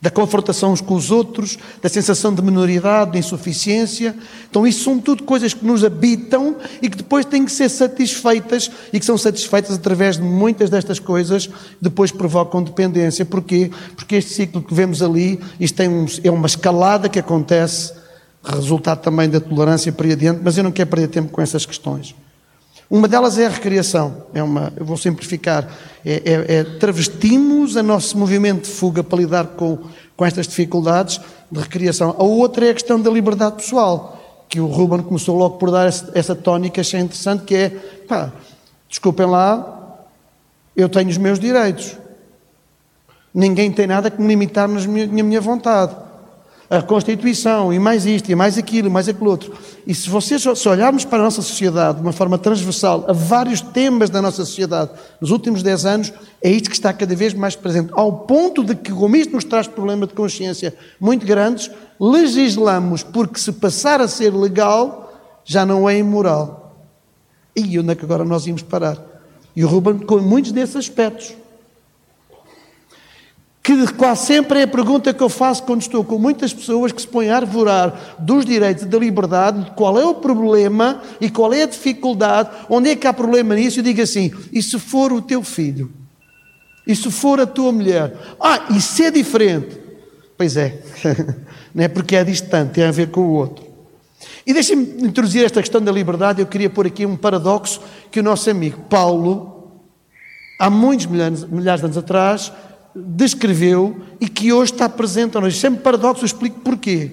[0.00, 4.14] Da confrontação uns com os outros, da sensação de minoridade, de insuficiência.
[4.48, 8.70] Então, isso são tudo coisas que nos habitam e que depois têm que ser satisfeitas
[8.92, 11.48] e que são satisfeitas através de muitas destas coisas,
[11.80, 13.24] depois provocam dependência.
[13.24, 13.70] Porquê?
[13.94, 17.92] Porque este ciclo que vemos ali, isto tem um, é uma escalada que acontece,
[18.44, 22.14] resultado também da tolerância para adiante, mas eu não quero perder tempo com essas questões.
[22.88, 25.68] Uma delas é a recriação, é uma, eu vou simplificar,
[26.04, 29.78] é, é, é travestimos a nosso movimento de fuga para lidar com,
[30.16, 31.20] com estas dificuldades
[31.50, 32.14] de recriação.
[32.16, 35.88] A outra é a questão da liberdade pessoal, que o Ruben começou logo por dar
[35.88, 37.70] essa, essa tónica, achei interessante, que é,
[38.06, 38.32] pá,
[38.88, 39.98] desculpem lá,
[40.76, 41.96] eu tenho os meus direitos.
[43.34, 46.05] Ninguém tem nada que me limitar na minha vontade
[46.68, 49.52] a Constituição, e mais isto, e mais aquilo, e mais aquilo outro.
[49.86, 53.60] E se vocês se olharmos para a nossa sociedade de uma forma transversal a vários
[53.60, 54.90] temas da nossa sociedade
[55.20, 56.12] nos últimos 10 anos,
[56.42, 57.90] é isto que está cada vez mais presente.
[57.92, 63.38] Ao ponto de que, como isto nos traz problemas de consciência muito grandes, legislamos porque
[63.38, 65.12] se passar a ser legal,
[65.44, 66.74] já não é imoral.
[67.54, 68.98] E onde é que agora nós íamos parar?
[69.54, 71.34] E o Ruben com muitos desses aspectos
[73.66, 77.02] que quase sempre é a pergunta que eu faço quando estou com muitas pessoas que
[77.02, 81.52] se põem a arvorar dos direitos e da liberdade, qual é o problema e qual
[81.52, 85.12] é a dificuldade, onde é que há problema nisso, eu digo assim, e se for
[85.12, 85.90] o teu filho?
[86.86, 88.16] E se for a tua mulher?
[88.38, 89.76] Ah, isso é diferente.
[90.38, 90.80] Pois é,
[91.74, 93.66] não é porque é distante, tem a ver com o outro.
[94.46, 97.80] E deixem-me introduzir esta questão da liberdade, eu queria pôr aqui um paradoxo
[98.12, 99.72] que o nosso amigo Paulo,
[100.56, 102.52] há muitos milhares, milhares de anos atrás,
[102.96, 105.58] descreveu e que hoje está presente a nós.
[105.58, 107.12] Sempre paradoxo, eu explico porquê.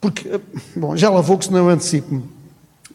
[0.00, 0.40] Porque,
[0.74, 2.24] bom, já lá vou que senão eu antecipo-me.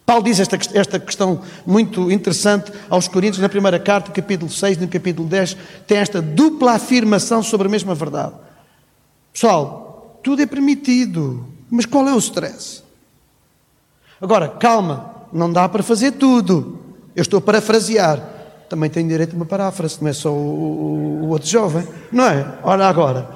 [0.05, 4.87] Paulo diz esta, esta questão muito interessante aos Coríntios, na primeira carta, capítulo 6, no
[4.87, 8.33] capítulo 10, tem esta dupla afirmação sobre a mesma verdade.
[9.33, 12.83] Pessoal, tudo é permitido, mas qual é o stress?
[14.21, 16.79] Agora, calma, não dá para fazer tudo.
[17.15, 18.36] Eu estou a parafrasear
[18.69, 22.45] também tem direito a uma paráfrase, não é só o, o, outro jovem, não é?
[22.63, 23.29] Olha agora,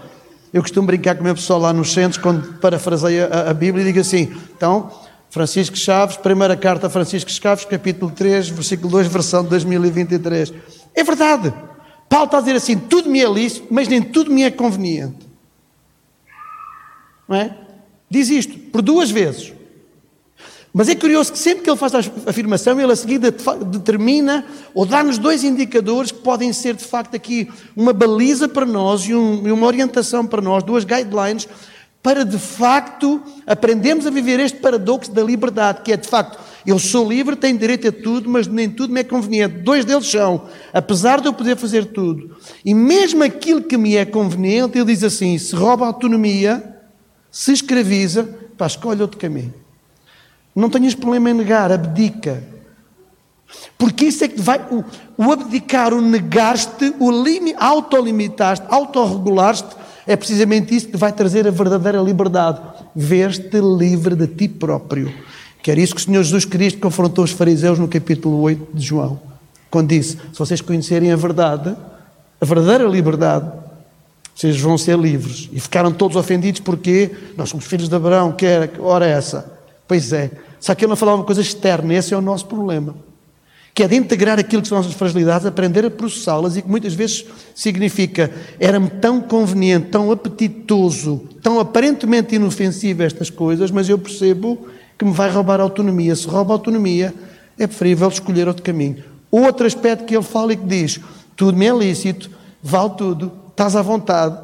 [0.54, 3.84] eu costumo brincar com o meu pessoal lá nos centros, quando parafraseio a, a Bíblia,
[3.84, 4.92] e digo assim: então,
[5.30, 10.54] Francisco Chaves, primeira carta a Francisco Chaves, capítulo 3, versículo 2, versão de 2023.
[10.94, 11.54] É verdade.
[12.10, 15.30] Paulo está a dizer assim: tudo me é lícito, mas nem tudo me é conveniente.
[17.28, 17.56] Não é?
[18.10, 19.54] Diz isto por duas vezes.
[20.74, 24.86] Mas é curioso que sempre que ele faz a afirmação, ele a seguir determina ou
[24.86, 29.46] dá-nos dois indicadores que podem ser de facto aqui uma baliza para nós e, um,
[29.46, 31.46] e uma orientação para nós, duas guidelines,
[32.02, 36.80] para de facto aprendermos a viver este paradoxo da liberdade, que é de facto Eu
[36.80, 39.58] sou livre, tenho direito a tudo, mas nem tudo me é conveniente.
[39.60, 44.06] Dois deles são, apesar de eu poder fazer tudo, e mesmo aquilo que me é
[44.06, 46.78] conveniente, ele diz assim: se rouba a autonomia,
[47.30, 48.24] se escraviza,
[48.58, 49.61] pá, escolhe outro caminho.
[50.56, 52.44] Não tenhas problema em negar, abdica.
[53.78, 54.60] Porque isso é que vai.
[54.72, 54.84] O,
[55.18, 57.12] o abdicar, o negar-te, o
[57.58, 59.76] autolimitar-te, autorregular-te,
[60.06, 62.60] é precisamente isso que vai trazer a verdadeira liberdade.
[62.96, 65.14] Ver-te livre de ti próprio.
[65.62, 68.86] Que era isso que o Senhor Jesus Cristo confrontou os fariseus no capítulo 8 de
[68.86, 69.20] João.
[69.70, 71.76] Quando disse: Se vocês conhecerem a verdade,
[72.40, 73.52] a verdadeira liberdade,
[74.36, 75.50] vocês vão ser livres.
[75.54, 79.61] E ficaram todos ofendidos porque nós somos filhos de Abraão, que era, ora essa.
[79.88, 80.32] Pois é.
[80.60, 82.96] Só que ele não falava uma coisa externa, esse é o nosso problema
[83.74, 86.70] que é de integrar aquilo que são as nossas fragilidades, aprender a processá-las e que
[86.70, 87.26] muitas vezes
[87.56, 88.30] significa
[88.60, 94.68] era-me tão conveniente, tão apetitoso, tão aparentemente inofensivo estas coisas, mas eu percebo
[94.98, 96.16] que me vai roubar autonomia.
[96.16, 97.14] Se rouba autonomia,
[97.58, 99.04] é preferível escolher outro caminho.
[99.32, 101.00] Outro aspecto que ele fala e que diz:
[101.38, 102.30] tudo me é lícito,
[102.62, 104.38] vale tudo, estás à vontade,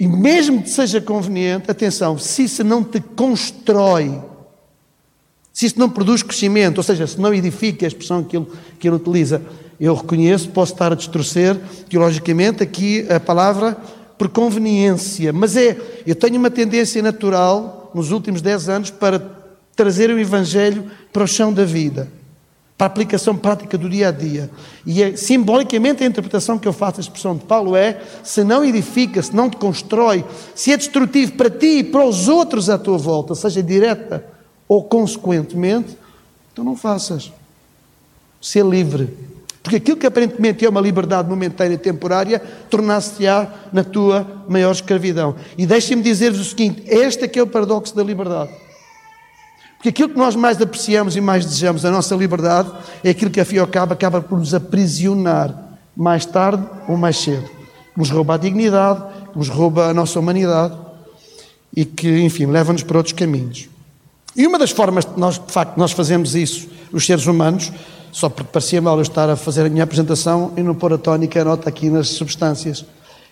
[0.00, 4.18] e mesmo que seja conveniente, atenção, se isso não te constrói
[5.58, 8.46] se isso não produz crescimento, ou seja, se não edifica a expressão que ele,
[8.78, 9.42] que ele utiliza,
[9.80, 11.58] eu reconheço, posso estar a distorcer
[11.90, 13.76] teologicamente aqui a palavra
[14.16, 19.18] por conveniência, mas é, eu tenho uma tendência natural nos últimos 10 anos para
[19.74, 22.08] trazer o Evangelho para o chão da vida,
[22.76, 24.48] para a aplicação prática do dia a dia.
[24.86, 28.64] E é, simbolicamente a interpretação que eu faço da expressão de Paulo é: se não
[28.64, 32.78] edifica, se não te constrói, se é destrutivo para ti e para os outros à
[32.78, 34.37] tua volta, seja direta
[34.68, 35.96] ou consequentemente,
[36.52, 37.32] então não faças.
[38.40, 39.16] Ser livre.
[39.62, 42.38] Porque aquilo que aparentemente é uma liberdade momentânea e temporária,
[42.70, 45.34] tornar-se-á na tua maior escravidão.
[45.56, 48.50] E deixem-me dizer-vos o seguinte: este é que é o paradoxo da liberdade.
[49.76, 52.70] Porque aquilo que nós mais apreciamos e mais desejamos, a nossa liberdade,
[53.04, 55.54] é aquilo que a fio acaba, acaba por nos aprisionar
[55.96, 57.48] mais tarde ou mais cedo.
[57.96, 59.02] Nos rouba a dignidade,
[59.34, 60.76] nos rouba a nossa humanidade
[61.76, 63.68] e que, enfim, leva-nos para outros caminhos.
[64.36, 67.72] E uma das formas que nós, de facto, nós fazemos isso, os seres humanos,
[68.12, 70.98] só porque parecia mal eu estar a fazer a minha apresentação e não pôr a
[70.98, 72.84] tónica a nota aqui nas substâncias,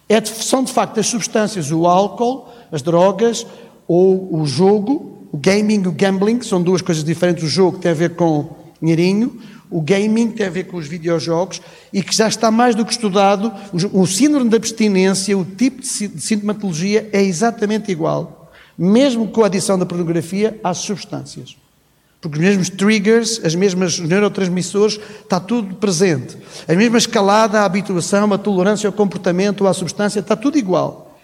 [0.09, 3.47] é de, são de facto as substâncias, o álcool, as drogas
[3.89, 7.43] ou o jogo, o gaming, o gambling, são duas coisas diferentes.
[7.43, 8.49] O jogo tem a ver com
[8.81, 11.61] dinheirinho, o gaming tem a ver com os videojogos
[11.93, 13.53] e que já está mais do que estudado.
[13.93, 18.36] O síndrome da abstinência, o tipo de sintomatologia é exatamente igual
[18.77, 21.57] mesmo com a adição da pornografia às substâncias.
[22.21, 26.37] Porque os mesmos triggers, as mesmas neurotransmissores, está tudo presente.
[26.67, 31.19] A mesma escalada, a habituação, a tolerância ao comportamento, à substância, está tudo igual.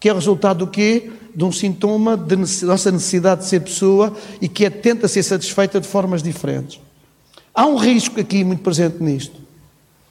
[0.00, 1.10] Que é resultado do quê?
[1.34, 5.80] De um sintoma de nossa necessidade de ser pessoa e que é, tenta ser satisfeita
[5.80, 6.80] de formas diferentes.
[7.54, 9.46] Há um risco aqui muito presente nisto.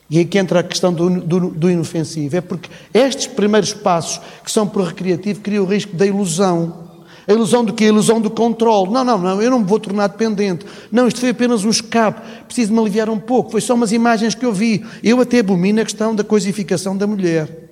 [0.09, 2.35] E aí que entra a questão do, do, do, inofensivo.
[2.35, 6.84] É porque estes primeiros passos, que são por recreativo, criam o risco da ilusão.
[7.27, 7.85] A ilusão do quê?
[7.85, 8.91] A ilusão do controle.
[8.91, 10.65] Não, não, não, eu não me vou tornar dependente.
[10.91, 12.21] Não, isto foi apenas um escape.
[12.45, 13.51] Preciso me aliviar um pouco.
[13.51, 14.85] Foi só umas imagens que eu vi.
[15.03, 17.65] Eu até abomino a questão da coisificação da mulher.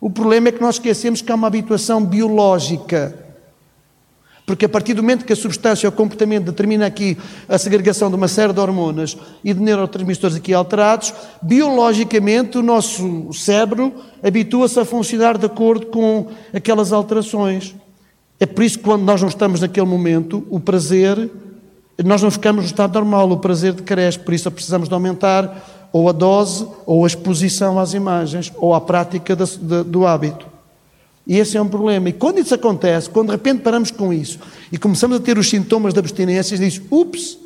[0.00, 3.26] O problema é que nós esquecemos que há uma habituação biológica.
[4.48, 8.08] Porque a partir do momento que a substância ou o comportamento determina aqui a segregação
[8.08, 9.14] de uma série de hormonas
[9.44, 11.12] e de neurotransmissores aqui alterados,
[11.42, 13.92] biologicamente o nosso cérebro
[14.22, 17.74] habitua-se a funcionar de acordo com aquelas alterações.
[18.40, 21.30] É por isso que quando nós não estamos naquele momento, o prazer,
[22.04, 26.08] nós não ficamos no estado normal, o prazer decresce, por isso precisamos de aumentar ou
[26.08, 30.46] a dose ou a exposição às imagens ou à prática do hábito.
[31.26, 32.08] E esse é um problema.
[32.08, 34.38] E quando isso acontece, quando de repente paramos com isso
[34.72, 37.38] e começamos a ter os sintomas da abstinência, diz, ups,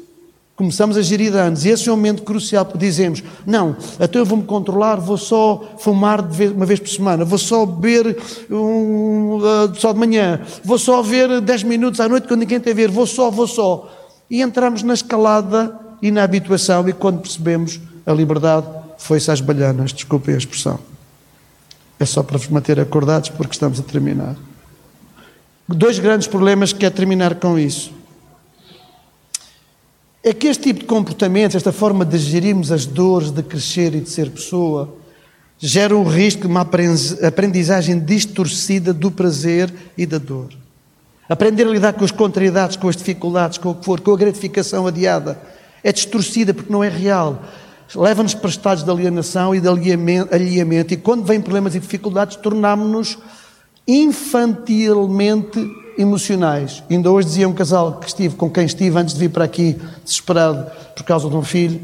[0.55, 4.25] Começamos a gerir danos e esse é um momento crucial porque dizemos: não, até eu
[4.25, 8.19] vou-me controlar, vou só fumar uma vez por semana, vou só beber
[8.51, 12.73] um, uh, só de manhã, vou só ver 10 minutos à noite quando ninguém tem
[12.73, 13.91] a ver, vou só, vou só.
[14.31, 18.67] E entramos na escalada e na habituação e quando percebemos a liberdade
[18.99, 20.79] foi-se às balhanas, desculpem a expressão.
[21.99, 24.37] É só para vos manter acordados porque estamos a terminar.
[25.67, 28.02] Dois grandes problemas que quero terminar com isso
[30.23, 34.01] é que este tipo de comportamento, esta forma de gerirmos as dores de crescer e
[34.01, 34.95] de ser pessoa,
[35.59, 40.51] gera um risco de uma aprendizagem distorcida do prazer e da dor.
[41.29, 44.17] Aprender a lidar com as contrariedades, com as dificuldades, com o que for, com a
[44.17, 45.41] gratificação adiada,
[45.83, 47.43] é distorcida porque não é real.
[47.95, 53.19] Leva-nos para estados de alienação e de alheamento, e quando vêm problemas e dificuldades, tornamos-nos
[53.87, 56.83] infantilmente emocionais.
[56.91, 59.77] Ainda hoje dizia um casal que estive, com quem estive antes de vir para aqui,
[60.05, 61.81] desesperado por causa de um filho,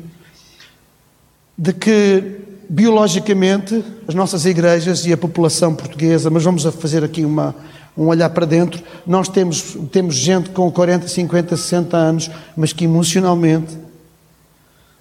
[1.57, 7.25] de que biologicamente as nossas igrejas e a população portuguesa, mas vamos a fazer aqui
[7.25, 7.55] uma,
[7.97, 12.85] um olhar para dentro, nós temos, temos gente com 40, 50, 60 anos, mas que
[12.85, 13.77] emocionalmente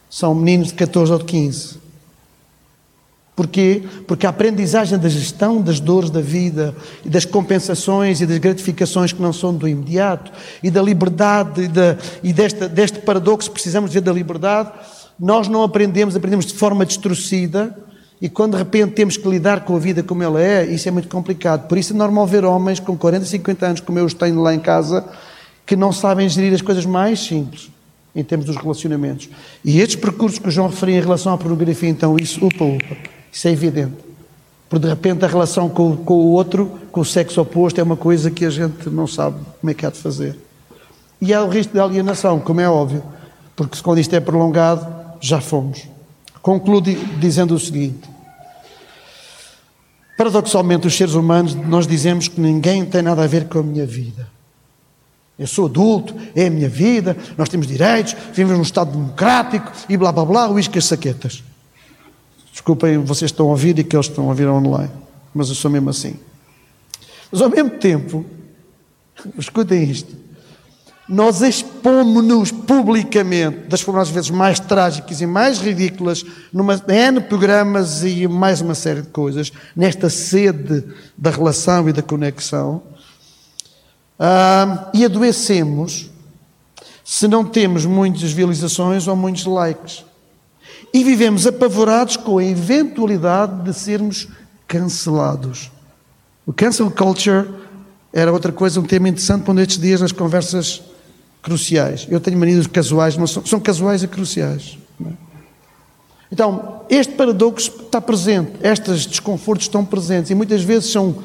[0.09, 1.86] são meninos de 14 ou de 15.
[3.38, 3.84] Porquê?
[4.07, 9.14] Porque a aprendizagem da gestão das dores da vida e das compensações e das gratificações
[9.14, 10.31] que não são do imediato
[10.64, 14.72] e da liberdade e, da, e desta, deste paradoxo precisamos ver da liberdade,
[15.19, 17.77] nós não aprendemos, aprendemos de forma destruída
[18.19, 20.91] e quando de repente temos que lidar com a vida como ela é, isso é
[20.91, 21.68] muito complicado.
[21.68, 24.51] Por isso é normal ver homens com 40, 50 anos, como eu os tenho lá
[24.51, 25.07] em casa,
[25.64, 27.69] que não sabem gerir as coisas mais simples
[28.15, 29.30] em termos dos relacionamentos.
[29.64, 33.16] E estes percursos que o João referia em relação à pornografia, então, isso, upa, upa,
[33.31, 33.95] isso é evidente.
[34.69, 37.95] Porque de repente a relação com, com o outro, com o sexo oposto, é uma
[37.95, 40.37] coisa que a gente não sabe como é que há de fazer.
[41.21, 43.03] E há o risco de alienação, como é óbvio,
[43.55, 44.85] porque quando isto é prolongado,
[45.19, 45.87] já fomos.
[46.41, 48.07] Concluo dizendo o seguinte:
[50.17, 53.85] paradoxalmente, os seres humanos, nós dizemos que ninguém tem nada a ver com a minha
[53.85, 54.27] vida.
[55.39, 59.95] Eu sou adulto, é a minha vida, nós temos direitos, vivemos num Estado democrático e
[59.95, 61.43] blá blá blá, uísque as saquetas.
[62.57, 64.89] Desculpem, vocês estão a ouvir e que eles estão a ouvir online,
[65.31, 66.15] mas eu sou mesmo assim.
[67.31, 68.25] Mas ao mesmo tempo,
[69.38, 70.15] escutem isto,
[71.07, 78.03] nós expomos-nos publicamente das formas às vezes mais trágicas e mais ridículas, numa N programas
[78.03, 80.84] e mais uma série de coisas, nesta sede
[81.15, 82.81] da relação e da conexão
[84.95, 86.09] e adoecemos
[87.05, 90.07] se não temos muitas visualizações ou muitos likes.
[90.93, 94.27] E vivemos apavorados com a eventualidade de sermos
[94.68, 95.72] cancelados.
[96.45, 97.49] O cancel culture
[98.14, 100.81] era outra coisa, um tema interessante para estes dias nas conversas
[101.41, 102.07] cruciais.
[102.09, 104.77] Eu tenho manias casuais, mas são, são casuais e cruciais.
[105.05, 105.09] É?
[106.31, 111.15] Então, este paradoxo está presente, estes desconfortos estão presentes e muitas vezes são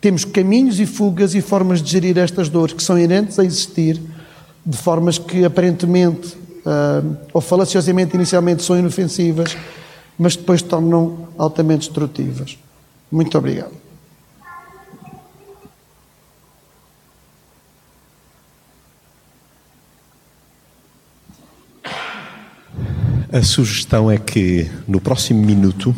[0.00, 4.00] temos caminhos e fugas e formas de gerir estas dores que são inerentes a existir,
[4.64, 6.36] de formas que aparentemente
[6.66, 9.56] uh, ou falaciosamente inicialmente são inofensivas,
[10.18, 12.58] mas depois tornam altamente destrutivas.
[13.10, 13.80] Muito obrigado.
[23.32, 25.94] A sugestão é que no próximo minuto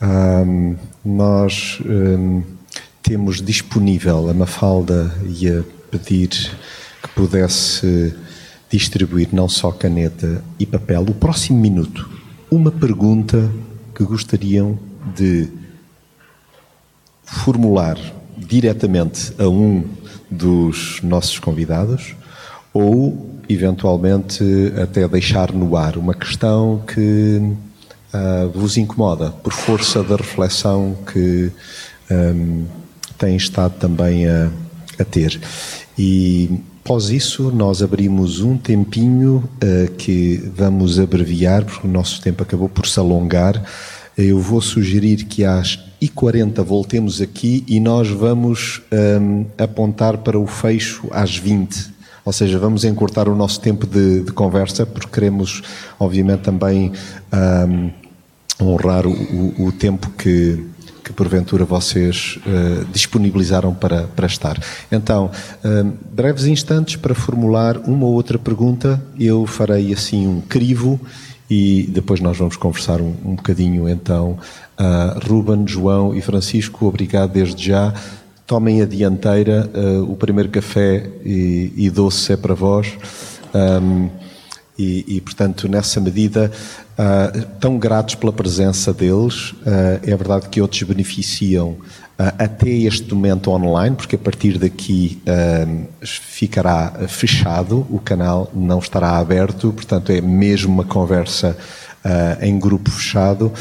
[0.00, 6.30] um, ah, nós um, ah, temos disponível a Mafalda e a pedir
[7.02, 8.14] que pudesse
[8.76, 11.02] distribuir não só caneta e papel.
[11.02, 12.08] O próximo minuto,
[12.50, 13.50] uma pergunta
[13.94, 14.78] que gostariam
[15.14, 15.48] de
[17.24, 17.98] formular
[18.36, 19.84] diretamente a um
[20.30, 22.14] dos nossos convidados
[22.72, 24.44] ou, eventualmente,
[24.80, 27.40] até deixar no ar uma questão que
[28.12, 31.50] uh, vos incomoda por força da reflexão que.
[32.10, 32.66] Um,
[33.18, 34.50] tem estado também a,
[34.98, 35.40] a ter.
[35.98, 42.44] E após isso, nós abrimos um tempinho uh, que vamos abreviar, porque o nosso tempo
[42.44, 43.60] acabou por se alongar.
[44.16, 50.18] Eu vou sugerir que às e 40 voltemos aqui e nós vamos um, ehm, apontar
[50.18, 51.92] para o fecho às 20.
[52.24, 55.62] Ou seja, vamos encurtar o nosso tempo de, de conversa, porque queremos,
[55.98, 56.92] obviamente, também
[57.32, 57.90] um, ehm,
[58.62, 60.64] honrar o, o, o tempo que,
[61.06, 64.60] que porventura vocês uh, disponibilizaram para, para estar.
[64.90, 65.30] Então,
[65.64, 71.00] uh, breves instantes para formular uma ou outra pergunta, eu farei assim um crivo
[71.48, 74.36] e depois nós vamos conversar um, um bocadinho então.
[74.76, 77.94] Uh, Ruben, João e Francisco, obrigado desde já.
[78.44, 82.88] Tomem a dianteira, uh, o primeiro café e, e, doce é para vós.
[83.54, 84.10] Um,
[84.78, 86.50] e, e, portanto, nessa medida,
[86.98, 89.52] uh, tão gratos pela presença deles.
[89.52, 95.20] Uh, é verdade que outros beneficiam uh, até este momento online, porque a partir daqui
[96.02, 101.56] ficará fechado, o canal não estará aberto, portanto, é mesmo uma conversa
[102.40, 103.52] em grupo fechado.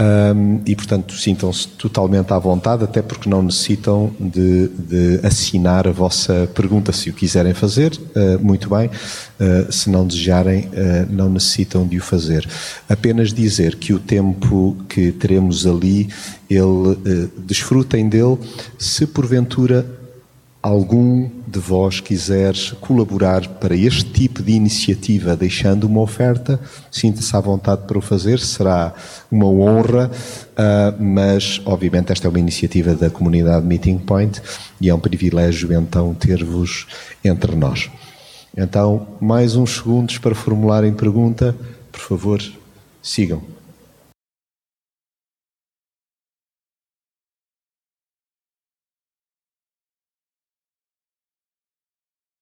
[0.00, 5.92] Um, e, portanto, sintam-se totalmente à vontade, até porque não necessitam de, de, assinar a
[5.92, 6.92] vossa pergunta.
[6.92, 8.88] Se o quiserem fazer, uh, muito bem.
[8.88, 12.48] Uh, se não desejarem, uh, não necessitam de o fazer.
[12.88, 16.08] Apenas dizer que o tempo que teremos ali,
[16.48, 18.38] ele, desfrutem dele.
[18.78, 20.01] Se porventura
[20.62, 26.60] algum de vós quiser colaborar para este tipo de iniciativa, deixando uma oferta,
[26.90, 28.94] sinta-se à vontade para o fazer, será
[29.30, 34.40] uma honra, uh, mas obviamente esta é uma iniciativa da comunidade Meeting Point
[34.80, 36.86] e é um privilégio então ter-vos
[37.24, 37.90] entre nós.
[38.56, 41.56] Então, mais uns segundos para formularem pergunta,
[41.90, 42.40] por favor,
[43.02, 43.42] sigam.